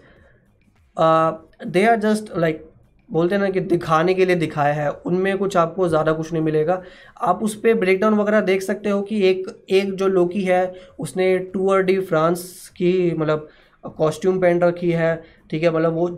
[1.67, 2.68] they are just like
[3.09, 6.43] बोलते हैं ना कि दिखाने के लिए दिखाया है, उनमें कुछ आपको ज़्यादा कुछ नहीं
[6.43, 6.83] मिलेगा।
[7.21, 11.37] आप उस पर ब्रेकडाउन वगैरह देख सकते हो कि एक एक जो लोकी है, उसने
[11.39, 13.49] टूअर डी फ्रांस की मतलब
[13.99, 15.15] कॉस्ट्यूम पहन रखी है,
[15.51, 16.09] ठीक है मतलब वो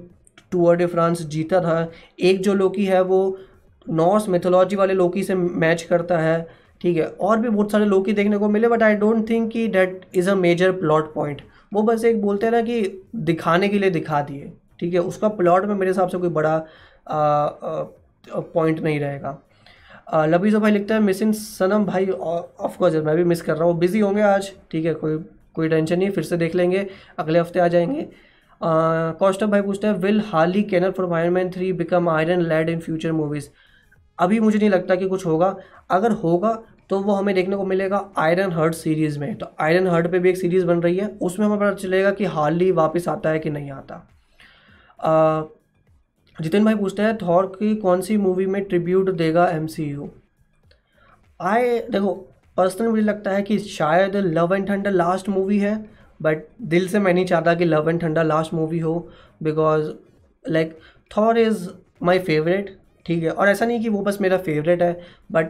[0.53, 3.39] टूअर डी फ्रांस जीता था। एक जो लोकी है, वो
[3.87, 6.47] नॉर्स मेथोलॉजी वाले लोकी से मैच करता है,
[6.81, 9.67] ठीक है, और भी बहुत सारे लोकी देखने को मिले बट आई डोंट थिंक कि
[9.69, 13.79] that is a major plot point वो बस एक बोलते हैं ना कि दिखाने के
[13.79, 16.59] लिए दिखा दिए। ठीक है, उसका प्लॉट में मेरे हिसाब से कोई बड़ा
[18.29, 19.39] पॉइंट नहीं रहेगा।
[20.27, 24.01] लबीज़ा भाई लिखता है, मिसिंग सनम भाई ऑफकोर्स मैं भी मिस कर रहा हूँ। बिज़ी
[24.01, 25.19] होंगे आज, ठीक है, कोई
[25.55, 26.87] कोई टेंशन नहीं फिर से देख लेंगे,
[27.19, 28.09] अगले हफ़्ते आ जाएँगे।
[28.61, 33.13] कॉस्टअप भाई पूछते हैं will Hailee Kanner for Iron three become Iron Lad in future
[33.13, 33.49] movies
[34.19, 35.55] अभी मुझे नहीं लगता कि कुछ होगा।
[35.91, 36.53] अगर होगा
[36.91, 40.31] तो वो हमें देखने को मिलेगा आयरन हर्ट सीरीज़ में। तो आयरन हर्ट पे भी
[40.31, 43.51] एक सीरीज़ बन रही है, उसमें हमें पता चलेगा कि हार्ली वापस आता है कि
[43.51, 44.07] नहीं आता।
[46.43, 50.11] जितिन भाई पूछते हैं थॉर की कौन सी मूवी में ट्रिब्यूट देगा एम सी यू
[51.41, 52.15] आए देखो
[52.57, 55.91] पर्सनल मुझे लगता है कि शायद Love and Thunder last movie है
[56.23, 59.09] बट दिल से मैं नहीं चाहता कि Love and Thunder last movie हो
[59.43, 59.91] because
[60.49, 60.79] like
[61.17, 61.69] Thor is
[62.03, 63.31] my favourite ठीक है?
[63.31, 65.01] और ऐसा नहीं कि वो बस मेरा फेवरेट है
[65.33, 65.47] बट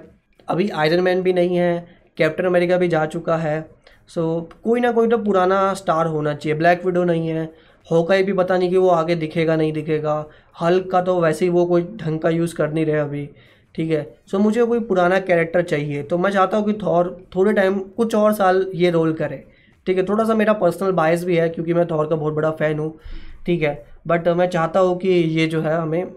[0.49, 3.71] अभी आयरन मैन भी नहीं है कैप्टन अमेरिका भी जा चुका है
[4.09, 8.23] सो so, कोई ना कोई तो पुराना स्टार होना चाहिए। ब्लैक विडो नहीं है होकाई
[8.23, 10.25] भी पता नहीं कि वो आगे दिखेगा नहीं दिखेगा।
[10.61, 13.29] हल्क का तो वैसे ही वो कोई ढंग का यूज़ कर नहीं रहे अभी
[13.75, 14.03] ठीक है?
[14.27, 17.79] सो so, मुझे कोई पुराना कैरेक्टर चाहिए तो मैं चाहता हूँ कि थॉर थोड़े टाइम
[17.97, 19.45] कुछ और साल ये रोल करे
[19.87, 20.05] ठीक है?
[20.05, 22.99] थोड़ा सा मेरा पर्सनल बायस भी है क्योंकि मैं थॉर का बहुत बड़ा फ़ैन हूँ
[23.47, 23.85] ठीक है?
[24.07, 26.11] बट मैं चाहता हूँ कि ये जो है हमें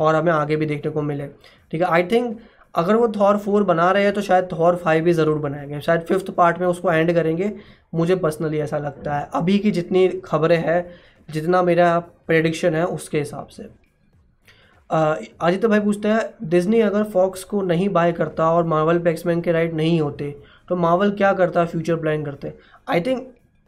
[0.00, 1.26] थॉर हमें आगे भी देखने को मिले
[1.72, 1.86] ठीक है?
[1.86, 2.38] आई थिंक
[2.76, 6.00] अगर वो थॉर फोर बना रहे हैं तो शायद थॉर फाइव भी ज़रूर बनाएँगे। शायद
[6.02, 7.52] फिफ्थ पार्ट में उसको एंड करेंगे।
[7.94, 10.86] मुझे पर्सनली ऐसा लगता है। अभी की जितनी खबरें हैं,
[11.28, 13.68] जितना मेरा प्रेडिक्शन है, उसके हिसाब से।
[14.90, 19.40] आदित्य भाई पूछते हैं डिज्नी अगर फॉक्स को नहीं बाय करता और मार्वल पे एक्समैन
[19.40, 20.30] के राइट नहीं होते
[20.68, 22.52] तो मार्वल क्या करता फ्यूचर प्लान करते?
[22.88, 23.26] आई थिंक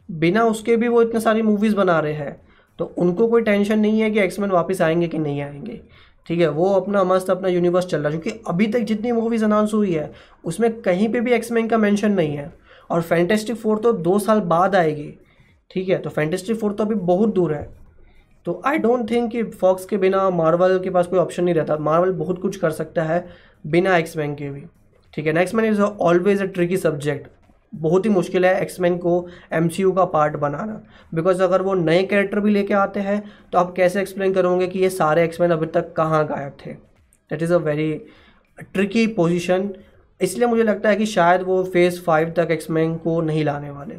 [0.09, 2.39] बिना उसके भी वो इतने सारी मूवीज़ बना रहे हैं
[2.79, 5.81] तो उनको कोई टेंशन नहीं है कि एक्समैन वापस आएँगे कि नहीं आएँगे।
[6.27, 9.45] ठीक है, वो अपना मस्त अपना यूनिवर्स चल रहा है। क्योंकि अभी तक जितनी मूवीज़
[9.45, 10.11] अनाउंस हुई है,
[10.45, 12.53] उसमें कहीं पे भी एक्समैन का मेंशन नहीं है।
[12.89, 15.13] और फैंटेस्टिक फोर तो दो साल बाद आएगी,
[15.71, 15.97] ठीक है?
[15.97, 17.69] तो फैंटेस्टिक फोर तो अभी बहुत दूर है।
[18.45, 21.77] तो आई डोंट थिंक कि फॉक्स के बिना मार्वल के पास कोई ऑप्शन नहीं रहता।
[21.77, 23.25] मार्वल बहुत कुछ कर सकता है
[23.67, 24.63] बिना एक्समैन के भी।
[25.13, 27.27] ठीक है next man is always a tricky subject
[27.73, 30.81] बहुत ही मुश्किल है एक्समैन को एमसीयू का पार्ट बनाना।
[31.13, 34.79] बिकॉज़ अगर वो नए कैरेक्टर भी लेके आते हैं तो आप कैसे एक्सप्लेन करोगे कि
[34.79, 36.73] ये सारे एक्समैन अभी तक कहाँ गायब थे?
[36.73, 37.91] That is a very
[38.73, 39.69] tricky position
[40.19, 43.95] इसलिए मुझे लगता है कि शायद वो फ़ेज़ फाइव तक एक्समैन को नहीं लाने वाले।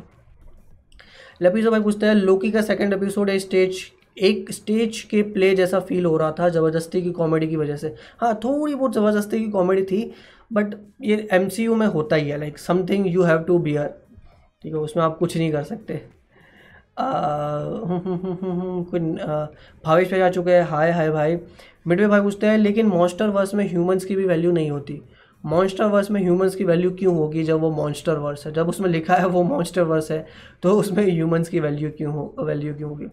[1.42, 3.80] लपीजो भाई पूछते हैं लोकी का सेकेंड एपिसोड है स्टेज
[4.16, 7.94] एक स्टेज के प्ले जैसा फील हो रहा था, ज़बरदस्ती की कॉमेडी की वजह से।
[8.20, 10.02] हाँ थोड़ी बहुत ज़बरदस्ती की कॉमेडी थी
[10.50, 13.88] बट ये एमसीयू में होता ही है like something you have to bear
[14.62, 16.00] ठीक है, उसमें आप कुछ नहीं कर सकते।
[18.90, 19.00] कोई
[19.84, 21.38] भावेश भाई आ चुके हैं। हाय हाय भाई।
[21.86, 25.00] मिडवे भाई पूछते हैं, लेकिन मॉन्स्टर वर्स में ह्यूमंस की भी वैल्यू नहीं होती।
[25.44, 28.52] मॉन्स्टर वर्स में ह्यूमंस की वैल्यू क्यों होगी जब वो मॉन्स्टर वर्स है?
[28.52, 30.26] जब उसमें लिखा है वो मॉन्स्टर वर्स है
[30.62, 33.06] तो उसमें ह्यूमंस की वैल्यू क्यों हो वैल्यू क्यों होगी?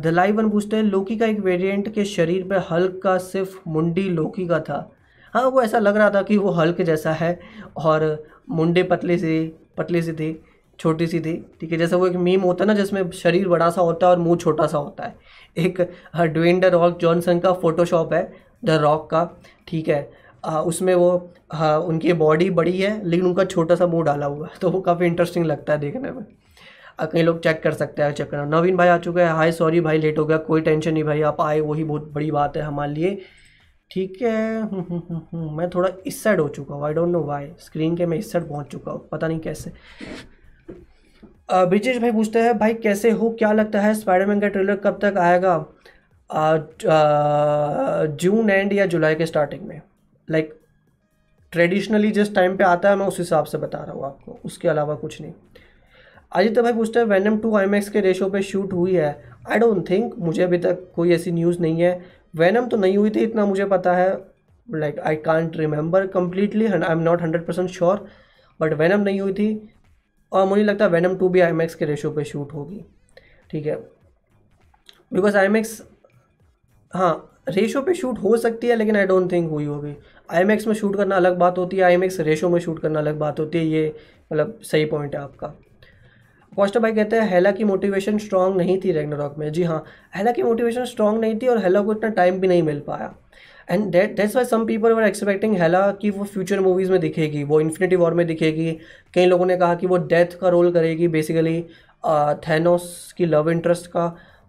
[0.00, 4.46] दलाई वन पूछते हैं लोकी का एक वेरिएंट के शरीर पर हल्क सिर्फ़ मुंडी लोकी
[4.46, 4.93] का था।
[5.34, 7.38] हाँ वो ऐसा लग रहा था कि वो हल्क जैसा है
[7.76, 8.02] और
[8.50, 9.36] मुंडे पतले से
[9.78, 10.32] पतले से थे
[10.78, 11.78] छोटी सी थी ठीक है?
[11.78, 14.36] जैसा वो एक मीम होता है ना जिसमें शरीर बड़ा सा होता है और मुँह
[14.36, 15.16] छोटा सा होता है।
[15.56, 15.80] एक
[16.34, 18.22] ड्वेन द रॉक जॉनसन का फोटोशॉप है
[18.64, 19.28] द रॉक का
[19.68, 20.10] ठीक है?
[20.44, 24.46] आ, उसमें वो हाँ उनकी बॉडी बड़ी है लेकिन उनका छोटा सा मुँह डाला हुआ
[24.46, 26.24] है तो वो काफ़ी इंटरेस्टिंग लगता है देखने में।
[27.02, 29.80] कई लोग चेक कर सकते हैं चेक करना। नवीन भाई आ चुके हैं। हाय सॉरी
[29.80, 32.62] भाई लेट हो गया कोई टेंशन नहीं भाई आप आए वही बहुत बड़ी बात है
[32.62, 33.18] हमारे लिए।
[33.94, 37.20] ठीक है। हम्म, हम्म, हम्म, मैं थोड़ा इस साइड हो चुका हूँ। I don't know
[37.24, 39.72] why screen के मैं इस साइड पहुँच चुका हूँ। पता नहीं कैसे।
[41.52, 43.30] ब्रिजेश भाई पूछते हैं भाई कैसे हो?
[43.30, 45.64] क्या लगता है स्पाइडरमैन का ट्रेलर कब तक आएगा?
[48.20, 49.80] जून एंड या जुलाई के स्टार्टिंग में।
[50.28, 50.54] लाइक
[51.52, 54.68] ट्रेडिशनली जिस टाइम पे आता है मैं उस हिसाब से बता रहा हूँ आपको। उसके
[54.68, 55.32] अलावा कुछ नहीं।
[56.32, 59.14] आदित्य भाई पूछते हैं वैनम टू आई के रेशो पे शूट हुई है?
[59.50, 63.10] आई डोंट थिंक मुझे अभी तक कोई ऐसी न्यूज़ नहीं है। वैनम तो नहीं हुई
[63.10, 64.12] थी, इतना मुझे पता है
[64.68, 68.06] like I can't remember completely I am not hundred percent sure
[68.60, 69.70] but Venom नहीं हुई थी,
[70.32, 72.84] और मुझे लगता है वैनम टू भी आई के रेशो पे शूट होगी,
[73.50, 73.76] ठीक है?
[75.12, 75.80] बिकॉज़ आई मैक्स
[76.94, 79.94] हाँ रेशो पे शूट हो सकती है, लेकिन आई डोंट थिंक हुई होगी।
[80.30, 82.98] आई मैक्स में शूट करना अलग बात होती है आई मैक्स रेशो में शूट करना
[82.98, 83.94] अलग बात होती है, ये
[84.32, 85.52] मतलब सही पॉइंट है आपका।
[86.56, 89.82] कॉस्टा भाई कहते हैं हेला की मोटिवेशन स्ट्रांग नहीं थी रेगनारॉक में। जी हाँ
[90.16, 93.14] हेला की मोटिवेशन स्ट्रांग नहीं थी और हेला को इतना टाइम भी नहीं मिल पाया।
[93.68, 97.42] And that that's why some people were expecting Hela कि वो फ्यूचर मूवीज़ में दिखेगी,
[97.44, 98.70] वो इन्फिनिटी वॉर में दिखेगी।
[99.14, 101.60] कई लोगों ने कहा कि वो डेथ का रोल करेगी बेसिकली
[102.48, 104.06] थैनोस की लव इंटरेस्ट का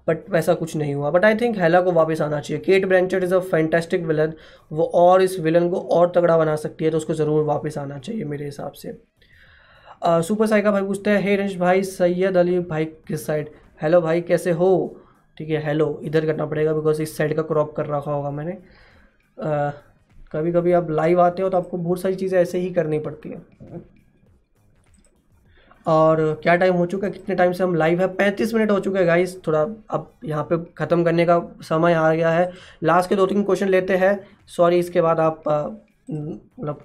[0.07, 3.23] बट वैसा कुछ नहीं हुआ। बट आई थिंक हेला को वापस आना चाहिए। Cate Blanchett
[3.23, 4.33] is a fantastic villain
[4.71, 7.97] वो और इस विलन को और तगड़ा बना सकती है तो उसको ज़रूर वापस आना
[7.99, 8.97] चाहिए मेरे हिसाब से।
[10.01, 13.49] सुपर साइका भाई पूछते हैं, हे रंश भाई, सैयद अली भाई किस साइड
[13.81, 15.01] हेलो भाई, कैसे हो?
[15.37, 18.57] ठीक है हेलो इधर करना पड़ेगा बिकॉज़ इस साइड का क्रॉप कर रखा होगा मैंने।
[20.31, 23.29] कभी कभी आप लाइव आते हो तो आपको बहुत सारी चीज़ें ऐसे ही करनी पड़ती
[23.29, 23.81] हैं।
[25.85, 27.13] और क्या टाइम हो चुका है?
[27.13, 28.07] कितने टाइम से हम लाइव है?
[28.15, 32.13] पैंतीस मिनट हो चुके हैं गाइस थोड़ा अब यहाँ पे ख़त्म करने का समय आ
[32.13, 32.51] गया है।
[32.83, 34.19] लास्ट के दो तीन क्वेश्चन लेते हैं।
[34.55, 35.43] सॉरी इसके बाद आप
[36.09, 36.83] मतलब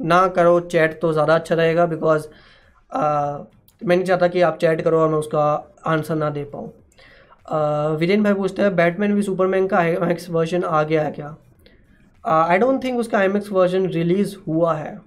[0.00, 2.26] ना करो चैट तो ज़्यादा अच्छा रहेगा बिकॉज़
[3.82, 5.42] मैं नहीं चाहता कि आप चैट करो और मैं उसका
[5.86, 9.94] आंसर ना दे पाऊँ। विजयन भाई पूछते हैं बैटमैन भी सुपरमैन का आई
[10.30, 11.36] वर्जन आ गया है क्या?
[12.24, 14.98] आई डोंट थिंक उसका आई वर्जन रिलीज़ हुआ है।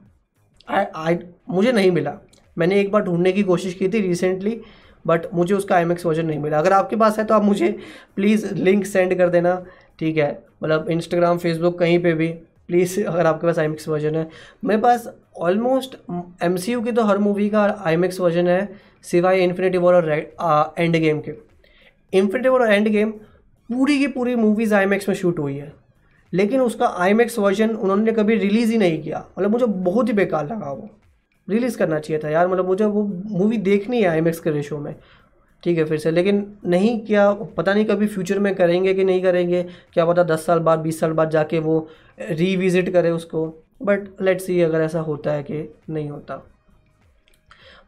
[0.67, 1.17] आई आई
[1.49, 2.13] मुझे नहीं मिला।
[2.57, 4.59] मैंने एक बार ढूँढने की कोशिश की थी रिसेंटली
[5.05, 7.69] बट मुझे उसका आई वर्जन नहीं मिला। अगर आपके पास है तो आप मुझे
[8.15, 9.55] प्लीज़ लिंक सेंड कर देना,
[9.99, 10.31] ठीक है?
[10.63, 12.33] मतलब इंस्टाग्राम फेसबुक कहीं पे भी।
[12.71, 14.27] प्लीज़, अगर आपके पास आई वर्जन है।
[14.65, 15.07] मेरे पास
[15.37, 15.97] ऑलमोस्ट
[16.43, 18.69] एमसीयू की तो हर मूवी का आई वर्जन है,
[19.03, 20.09] सिवाय इन्फिनिटी वॉर और
[20.77, 21.33] एंड गेम के।
[22.13, 23.11] इन्फिनिटी वॉर और एंड गेम
[23.69, 25.71] पूरी की पूरी मूवीज़ आई में शूट हुई है।
[26.33, 30.45] लेकिन उसका आई वर्जन उन्होंने कभी रिलीज़ ही नहीं किया। मतलब मुझे बहुत ही बेकार
[30.45, 30.89] लगा वो।
[31.47, 34.95] रिलीज़ करना चाहिए था यार मतलब मुझे वो मूवी देखनी है आई के रेशो में।
[35.63, 39.21] ठीक है, फिर से, लेकिन नहीं क्या, पता नहीं कभी फ्यूचर में करेंगे कि नहीं
[39.23, 39.61] करेंगे।
[39.93, 41.87] क्या पता दस साल बाद, बीस साल बाद जाके वो
[42.29, 43.45] रीविज़िट करें उसको
[43.83, 46.35] बट लेट्स सी अगर ऐसा होता है कि नहीं होता।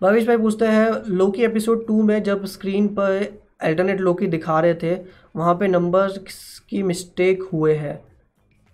[0.02, 3.28] भावेश भाई पूछते हैं लोकी एपिसोड टू में जब स्क्रीन पर
[3.62, 4.96] अल्टरनेट लोकी दिखा रहे थे,
[5.36, 6.18] वहाँ पे नंबर्स
[6.70, 8.00] की मिस्टेक हुए हैं।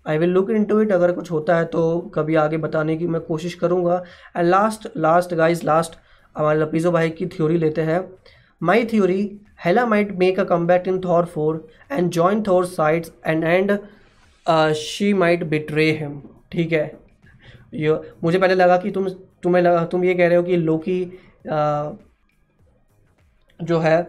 [0.06, 3.22] I will look into it अगर कुछ होता है तो कभी आगे बताने की मैं
[3.22, 4.04] कोशिश करूँगा।
[4.38, 5.98] And last last guys last
[6.36, 8.02] हमारे लपीज़ो भाई की थ्योरी लेते हैं।
[8.62, 9.22] My theory
[9.65, 13.77] Hela might make a come back in Thor four and join Thor sides and and
[14.75, 16.21] she might betray him
[16.52, 16.91] ठीक है?
[17.73, 19.10] ये मुझे पहले लगा कि तुम
[19.43, 21.95] तुम्हें लगा तुम ये कह रहे हो कि लोकी uh,
[23.60, 24.02] जो है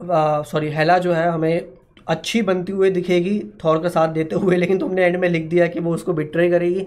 [0.00, 1.68] सॉरी हेला जो है हमें
[2.08, 5.66] अच्छी बनती हुई दिखेगी थॉर का साथ देते हुए लेकिन तुमने एंड में लिख दिया
[5.66, 6.86] कि वो उसको बिट्रे करेगी।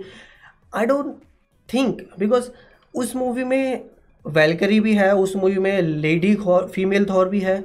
[0.76, 1.16] आई डोंट
[1.70, 2.50] थिंक बिकॉज़
[2.96, 3.84] उस मूवी में
[4.26, 7.62] वेलकरी भी है उस मूवी में लेडी फीमेल थॉर भी है।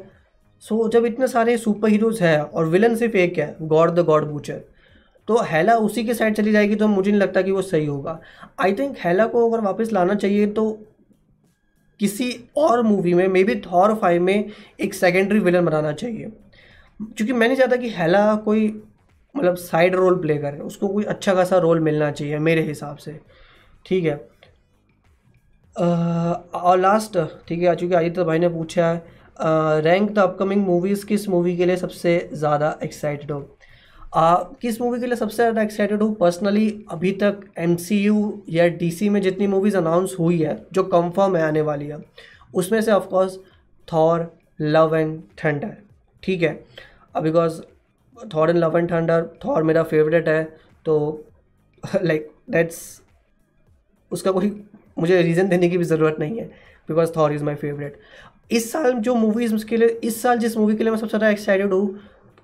[0.62, 4.04] सो so, जब इतने सारे सुपर हीरोज़ हैं और विलन सिर्फ़ एक है गॉड द
[4.04, 4.60] गॉड बूचर
[5.28, 8.18] तो हैला उसी के साइड चली जाएगी तो मुझे नहीं लगता कि वो सही होगा।
[8.60, 10.70] आई थिंक हैला को अगर वापस लाना चाहिए तो
[12.00, 14.50] किसी और मूवी में मे बी थॉर फाइव में
[14.80, 16.32] एक सेकेंडरी विलन बनाना चाहिए।
[17.00, 18.66] क्योंकि मैं नहीं चाहता कि हैला कोई
[19.34, 23.18] मतलब साइड रोल प्ले करे, उसको कोई अच्छा खासा रोल मिलना चाहिए मेरे हिसाब से।
[23.86, 24.16] ठीक है।
[25.76, 27.18] और लास्ट
[27.48, 31.66] ठीक है चूँकि आदित्य भाई ने पूछा है रैंक द अपकमिंग मूवीज़ किस मूवी के
[31.66, 33.40] लिए सबसे ज़्यादा एक्साइटेड हो?
[34.14, 36.14] आ, किस मूवी के लिए सबसे ज़्यादा एक्साइटेड हूँ?
[36.14, 41.42] पर्सनली अभी तक एमसीयू या डीसी में जितनी मूवीज़ अनाउंस हुई है जो कंफर्म है
[41.42, 41.98] आने वाली है
[42.54, 43.38] उसमें से of course
[43.92, 44.26] Thor
[44.60, 45.76] Love and Thunder
[46.22, 46.52] ठीक है?
[47.22, 47.60] Because
[48.34, 50.44] Thor and Love and Thunder Thor मेरा फेवरेट है
[50.86, 51.24] तो
[52.02, 52.80] लाइक दैट्स
[54.10, 54.50] उसका कोई
[54.98, 56.46] मुझे रीज़न देने की भी ज़रूरत नहीं है
[56.88, 57.98] because Thor is my favourite
[58.50, 61.30] इस साल जो मूवीज़ के लिए इस साल जिस मूवी के लिए मैं सबसे ज़्यादा
[61.30, 61.98] एक्साइटेड हूँ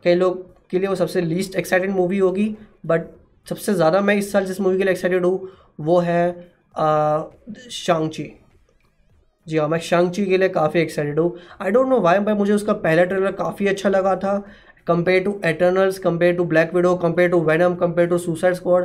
[0.05, 2.55] कई लोग के लिए वो सबसे लीस्ट एक्साइटेड मूवी होगी
[2.87, 3.07] बट
[3.47, 5.49] सबसे ज़्यादा मैं इस साल जिस मूवी के लिए एक्साइटेड हूँ,
[5.81, 6.51] वो है
[7.71, 8.31] शांगची
[9.47, 12.53] जी हाँ मैं शांगची के लिए काफ़ी एक्साइटेड हूँ। आई डोंट नो वाई भाई मुझे
[12.53, 14.37] उसका पहला ट्रेलर काफ़ी अच्छा लगा था।
[14.87, 18.85] Compare to Eternals compare to Black Widow compare to Venom compare to Suicide Squad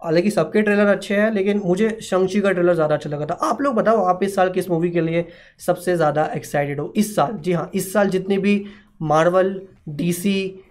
[0.00, 3.60] हालाँकि सबके ट्रेलर अच्छे हैं, लेकिन मुझे शंची का ट्रेलर ज़्यादा अच्छा लगा था। आप
[3.62, 5.26] लोग बताओ, आप इस साल किस मूवी के लिए
[5.60, 6.92] सबसे ज़्यादा एक्साइटेड हो?
[6.96, 8.64] इस साल, जी हाँ इस साल जितनी भी
[9.02, 9.60] मार्वल
[9.90, 10.62] डीसी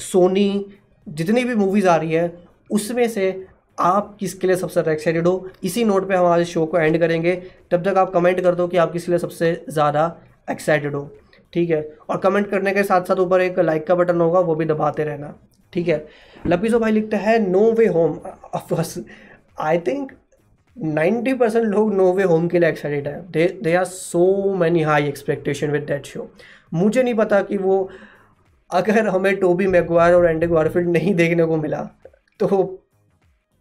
[0.00, 0.64] सोनी
[1.06, 2.32] जितनी भी मूवीज़ आ रही है,
[2.70, 3.46] उसमें से
[3.78, 5.48] आप किसके लिए सबसे ज़्यादा एक्साइटेड हो?
[5.64, 7.34] इसी नोट पे हमारे शो को एंड करेंगे।
[7.70, 10.14] तब तक आप कमेंट कर दो कि आप किसके लिए सबसे ज़्यादा
[10.50, 11.10] एक्साइटेड हो।
[11.52, 11.82] ठीक है?
[12.10, 15.04] और कमेंट करने के साथ साथ ऊपर एक लाइक का बटन होगा, वो भी दबाते
[15.04, 15.34] रहना।
[15.72, 16.06] ठीक है?
[16.46, 18.18] लपीजो भाई लिखता है no way home
[18.54, 18.98] of course
[19.60, 20.12] I think
[20.76, 24.82] ninety percent लोग नो वे होम के लिए एक्साइटेड है। They they are so many
[24.82, 26.30] high expectation with that show
[26.74, 27.88] मुझे नहीं पता कि वो
[28.70, 31.82] अगर हमें टोबी मैगवायर और एंडी गॉरफील्ड नहीं देखने को मिला
[32.40, 32.48] तो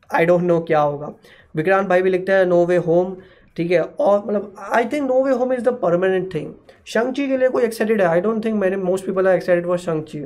[0.10, 1.12] आई डोंट नो क्या होगा।
[1.56, 3.16] विक्रांत भाई भी लिखते हैं नो वे होम
[3.58, 3.82] ठीक है?
[3.82, 6.54] और मतलब I think No Way Home is the permanent thing
[6.88, 8.08] Shang-Chi के लिए कोई एक्साइटेड है?
[8.08, 10.20] आई डोंट थिंक मैंने most people are excited for Shang-Chi.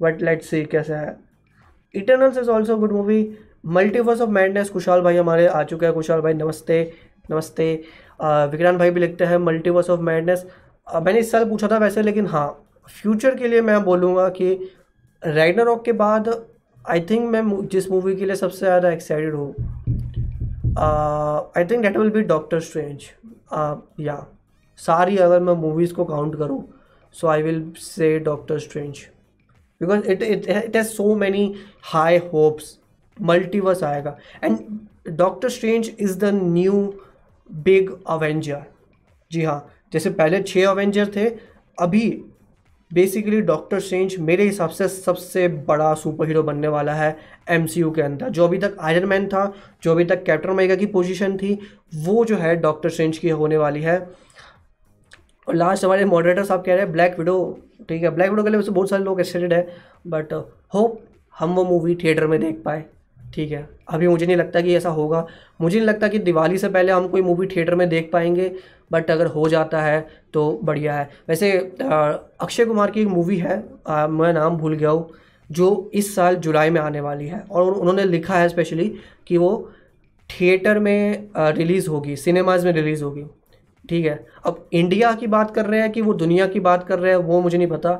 [0.00, 1.16] But let's see कैसा है।
[1.94, 3.20] Eternals is also good movie
[3.66, 6.92] Multiverse of Madness Kushal भाई हमारे आ चुके हैं। कुशाल भाई, नमस्ते
[7.30, 7.74] नमस्ते।
[8.20, 10.46] विक्रांत भाई भी लिखते हैं मल्टीवर्स ऑफ़ मैडनेस
[10.86, 12.48] मैंने इस साल पूछा था वैसे, लेकिन हाँ
[12.88, 14.54] फ्यूचर के लिए मैं बोलूँगा कि
[15.22, 16.28] राइडर के बाद
[16.90, 19.50] आई थिंक मैं जिस मूवी के लिए सबसे ज़्यादा एक्साइटेड हूँ
[21.56, 23.04] I think that will be Doctor Strange
[24.00, 24.26] या,
[24.78, 26.62] सारी अगर मैं मूवीज़ को काउंट करूँ
[27.14, 28.98] so I will say Doctor Strange
[29.80, 32.78] because it it it has so many high hopes
[33.16, 34.16] multiverse आएगा.
[34.44, 34.58] And
[35.08, 36.82] Doctor Strange is the new
[37.50, 38.64] big Avenger
[39.30, 41.28] जी हाँ जैसे पहले छः अवेंजर थे,
[41.78, 42.24] अभी
[42.90, 47.16] बेसिकली डॉक्टर स्ट्रेंज मेरे हिसाब से सबसे बड़ा सुपर हीरो बनने वाला है
[47.50, 50.86] एमसीयू के अंदर। जो अभी तक आयरन मैन था, जो अभी तक कैप्टन अमेरिका की
[50.86, 51.58] पोजीशन थी,
[51.96, 53.98] वो जो है डॉक्टर स्ट्रेंज की होने वाली है।
[55.48, 57.58] और लास्ट हमारे मॉडरेटर साहब कह रहे हैं ब्लैक विडो
[57.88, 58.10] ठीक है?
[58.10, 59.66] ब्लैक विडो के लिए वैसे बहुत सारे लोग एक्साइटेड है
[60.06, 60.32] बट
[60.74, 61.00] होप
[61.34, 62.84] हम वो मूवी थिएटर में देख पाए।
[63.34, 65.26] ठीक है। अभी मुझे नहीं लगता कि ऐसा होगा।
[65.60, 68.50] मुझे नहीं लगता कि दिवाली से पहले हम कोई मूवी थिएटर में देख पाएँगे
[68.92, 73.62] बट अगर हो जाता है तो बढ़िया है। वैसे अक्षय कुमार की एक मूवी है
[73.86, 75.10] आ, मैं नाम भूल गया हूँ
[75.50, 78.88] जो इस साल जुलाई में आने वाली है और उन्होंने लिखा है स्पेशली
[79.26, 79.70] कि वो
[80.30, 83.24] थिएटर में रिलीज़ होगी सिनेमाज में रिलीज़ होगी।
[83.84, 86.98] ठीक है। अब इंडिया की बात कर रहे हैं कि वो दुनिया की बात कर
[86.98, 87.94] रहे हैं वो मुझे नहीं पता।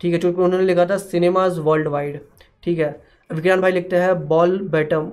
[0.00, 2.20] ठीक है चूँकि उन्होंने लिखा था सिनेमाज वर्ल्ड वाइड
[2.62, 2.90] ठीक है।
[3.32, 5.12] विज्ञान भाई लिखते हैं ball bottom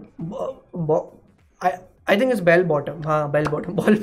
[2.08, 3.96] I think is Bell Bottom हाँ Bell Bottom ball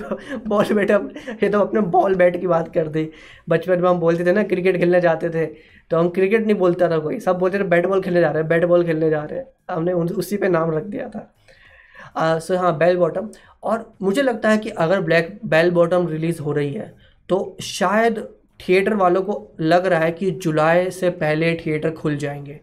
[0.47, 1.09] ball bottom
[1.43, 3.09] ये तो अपने बॉल बैट की बात कर दी।
[3.49, 5.47] बचपन में हम बोलते थे ना क्रिकेट खेलने जाते थे।
[5.91, 8.43] तो हम क्रिकेट नहीं बोलता था कोई। सब बोलते थे बैट बॉल खेलने जा रहे
[8.43, 9.47] हैं बैट बॉल खेलने जा रहे हैं.
[9.71, 13.29] हमने उसी पे नाम रख दिया था। सो हाँ बेल बॉटम
[13.63, 16.93] और मुझे लगता है कि अगर ब्लैक बेल बॉटम रिलीज़ हो रही है
[17.29, 18.27] तो शायद
[18.61, 22.61] थिएटर वालों को लग रहा है कि जुलाई से पहले थिएटर खुल जाएँगे।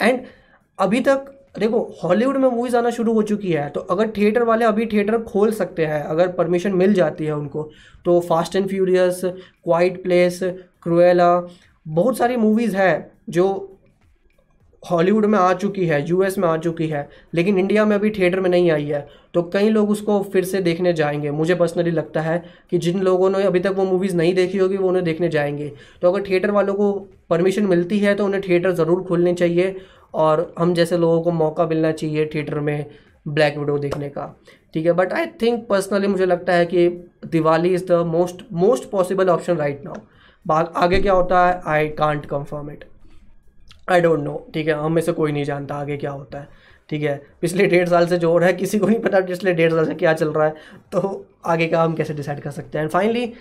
[0.00, 0.20] एंड
[0.78, 4.64] अभी तक, देखो हॉलीवुड में मूवीज़ आना शुरू हो चुकी है तो अगर थिएटर वाले
[4.64, 7.70] अभी थिएटर खोल सकते हैं, अगर परमिशन मिल जाती है उनको
[8.04, 10.40] तो Fast and Furious Quiet Place
[10.82, 11.30] Cruella
[11.86, 13.46] बहुत सारी मूवीज़ है जो
[14.82, 18.40] हॉलीवुड में आ चुकी है यूएस में आ चुकी है, लेकिन इंडिया में अभी थिएटर
[18.40, 22.20] में नहीं आई है तो कई लोग उसको फिर से देखने जाएँगे। मुझे पर्सनली लगता
[22.20, 25.28] है कि जिन लोगों ने अभी तक वो मूवीज़ नहीं देखी होगी, वो उन्हें देखने
[25.28, 25.72] जाएँगे।
[26.02, 26.92] तो अगर थिएटर वालों को
[27.30, 29.74] परमिशन मिलती है तो उन्हें थिएटर ज़रूर खोलने चाहिए।
[30.16, 32.86] और हम जैसे लोगों को मौका मिलना चाहिए थिएटर में
[33.26, 34.34] ब्लैक विडो देखने का,
[34.74, 34.92] ठीक है?
[34.92, 36.88] बट आई थिंक पर्सनली मुझे लगता है कि
[37.26, 41.60] Diwali is the most most possible option right now आगे क्या होता है?
[41.66, 42.84] I can't confirm it
[43.90, 44.74] I don't know ठीक है?
[44.74, 46.48] हम में से कोई नहीं जानता आगे क्या होता है,
[46.90, 47.20] ठीक है?
[47.40, 49.86] पिछले डेढ़ साल से जो हो रहा है, किसी को नहीं पता पिछले डेढ़ साल
[49.86, 50.54] से क्या चल रहा है
[50.92, 52.84] तो आगे का हम कैसे डिसाइड कर सकते हैं?
[52.84, 53.32] एंड फाइनली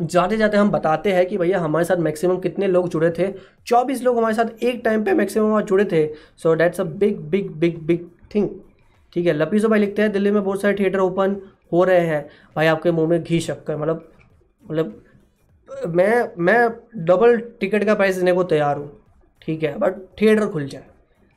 [0.00, 3.28] जाते जाते हम बताते हैं कि भैया हमारे साथ मैक्सिमम कितने लोग जुड़े थे?
[3.66, 7.18] चौबीस लोग हमारे साथ एक टाइम पे मैक्सिमम वहाँ जुड़े थे। So that's a big
[7.30, 8.48] big big big thing
[9.12, 11.36] ठीक है लपीजो भाई लिखते हैं, दिल्ली में बहुत सारे थिएटर ओपन
[11.72, 14.08] हो रहे हैं। भाई आपके मुँह में घी शक्कर मतलब
[14.64, 15.00] मतलब
[15.88, 16.68] मैं मैं
[17.04, 18.90] डबल टिकट का प्राइस देने को तैयार हूँ।
[19.42, 20.84] ठीक है बट थिएटर खुल जाए।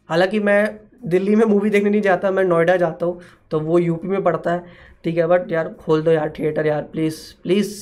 [0.10, 4.08] हालाँकि मैं दिल्ली में मूवी देखने नहीं जाता, मैं नोएडा जाता हूँ तो वो यूपी
[4.08, 4.64] में पड़ता है।
[5.03, 7.76] ठीक है बट यार खोल दो यार थिएटर यार प्लीज़ प्लीज़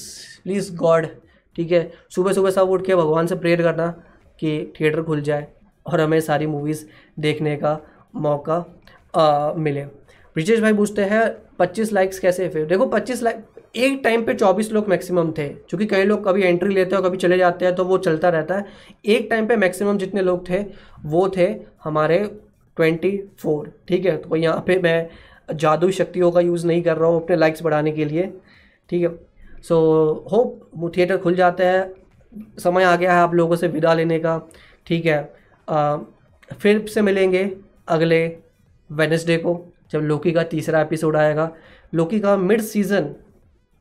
[0.45, 1.07] प्लीज़ गॉड
[1.55, 1.91] ठीक है?
[2.09, 3.87] सुबह सुबह सब उठ के भगवान से प्रेयर करना
[4.39, 5.47] कि थिएटर खुल जाए
[5.85, 6.85] और हमें सारी मूवीज़
[7.19, 7.77] देखने का
[8.15, 8.63] मौका
[9.13, 9.83] आ, मिले।
[10.35, 11.25] ब्रिजेश भाई पूछते हैं
[11.59, 12.65] पच्चीस लाइक्स कैसे फिर?
[12.65, 13.43] देखो पच्चीस लाइक
[13.75, 17.17] एक टाइम पे चौबीस लोग मैक्सिमम थे क्योंकि कई लोग कभी एंट्री लेते हैं कभी
[17.17, 18.65] चले जाते हैं तो वो चलता रहता है।
[19.05, 20.63] एक टाइम पे मैक्सिमम जितने लोग थे
[21.05, 21.47] वो थे
[21.83, 22.17] हमारे
[22.77, 24.17] ट्वेंटी फोर ठीक है?
[24.17, 27.91] तो यहाँ पे मैं जादू शक्तियों का यूज़ नहीं कर रहा हूँ अपने लाइक्स बढ़ाने
[27.91, 28.31] के लिए
[28.89, 29.09] ठीक है?
[29.67, 29.77] सो
[30.31, 31.93] होप थिएटर खुल जाते हैं।
[32.59, 34.39] समय आ गया है आप लोगों से विदा लेने का।
[34.87, 35.19] ठीक है।
[35.67, 35.97] आ,
[36.51, 37.49] फिर से मिलेंगे
[37.89, 38.25] अगले
[38.89, 39.53] वेनसडे को
[39.91, 41.51] जब लोकी का तीसरा एपिसोड आएगा।
[41.93, 43.13] लोकी का मिड सीज़न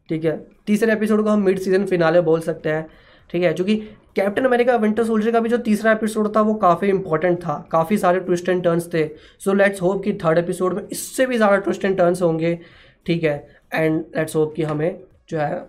[0.09, 2.87] ठीक है तीसरे एपिसोड को हम मिड सीज़न फिनाले बोल सकते हैं।
[3.31, 3.77] ठीक है क्योंकि
[4.17, 7.99] कैप्टन अमेरिका विंटर सोल्जर का भी जो तीसरा एपिसोड था वो काफ़ी इंपॉर्टेंट था। काफ़ी
[7.99, 9.07] सारे ट्विस्ट एंड टर्न्स थे।
[9.41, 12.59] सो लेट्स होप कि थर्ड एपिसोड में इससे भी ज़्यादा ट्विस्ट एंड टर्न्स होंगे।
[13.07, 13.37] ठीक है
[13.75, 15.67] एंड लेट्स होप कि हमें जो है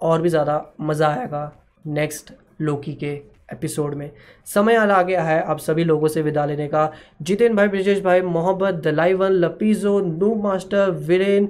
[0.00, 1.52] और भी ज़्यादा मज़ा आएगा
[1.86, 3.12] नेक्स्ट लोकी के
[3.52, 4.10] एपिसोड में।
[4.46, 6.90] समय आ गया है आप सभी लोगों से विदा लेने का।
[7.22, 11.48] जितेन भाई, ब्रिजेश भाई, मोहब्बत दलाईवन लपीजो नू मास्टर वीरेन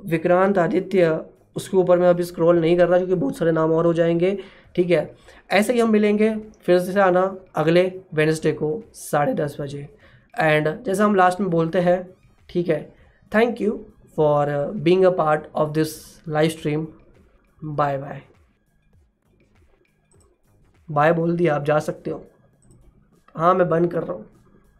[0.00, 1.20] विक्रांत, आदित्य,
[1.56, 4.36] उसके ऊपर मैं अभी स्क्रॉल नहीं कर रहा क्योंकि बहुत सारे नाम और हो जाएँगे,
[4.74, 5.10] ठीक है?
[5.50, 7.22] ऐसे ही हम मिलेंगे फिर से आना
[7.56, 9.88] अगले वेनसडे को साढ़े दस बजे।
[10.34, 12.08] एंड जैसा हम लास्ट में बोलते हैं,
[12.48, 12.80] ठीक है?
[13.32, 13.84] Thank you
[14.16, 15.96] for being a part of this
[16.28, 16.86] live stream
[17.64, 18.22] bye bye.
[20.90, 22.26] Bye बोल दिया, आप जा सकते हो।
[23.36, 24.37] हाँ मैं बंद कर रहा हूँ।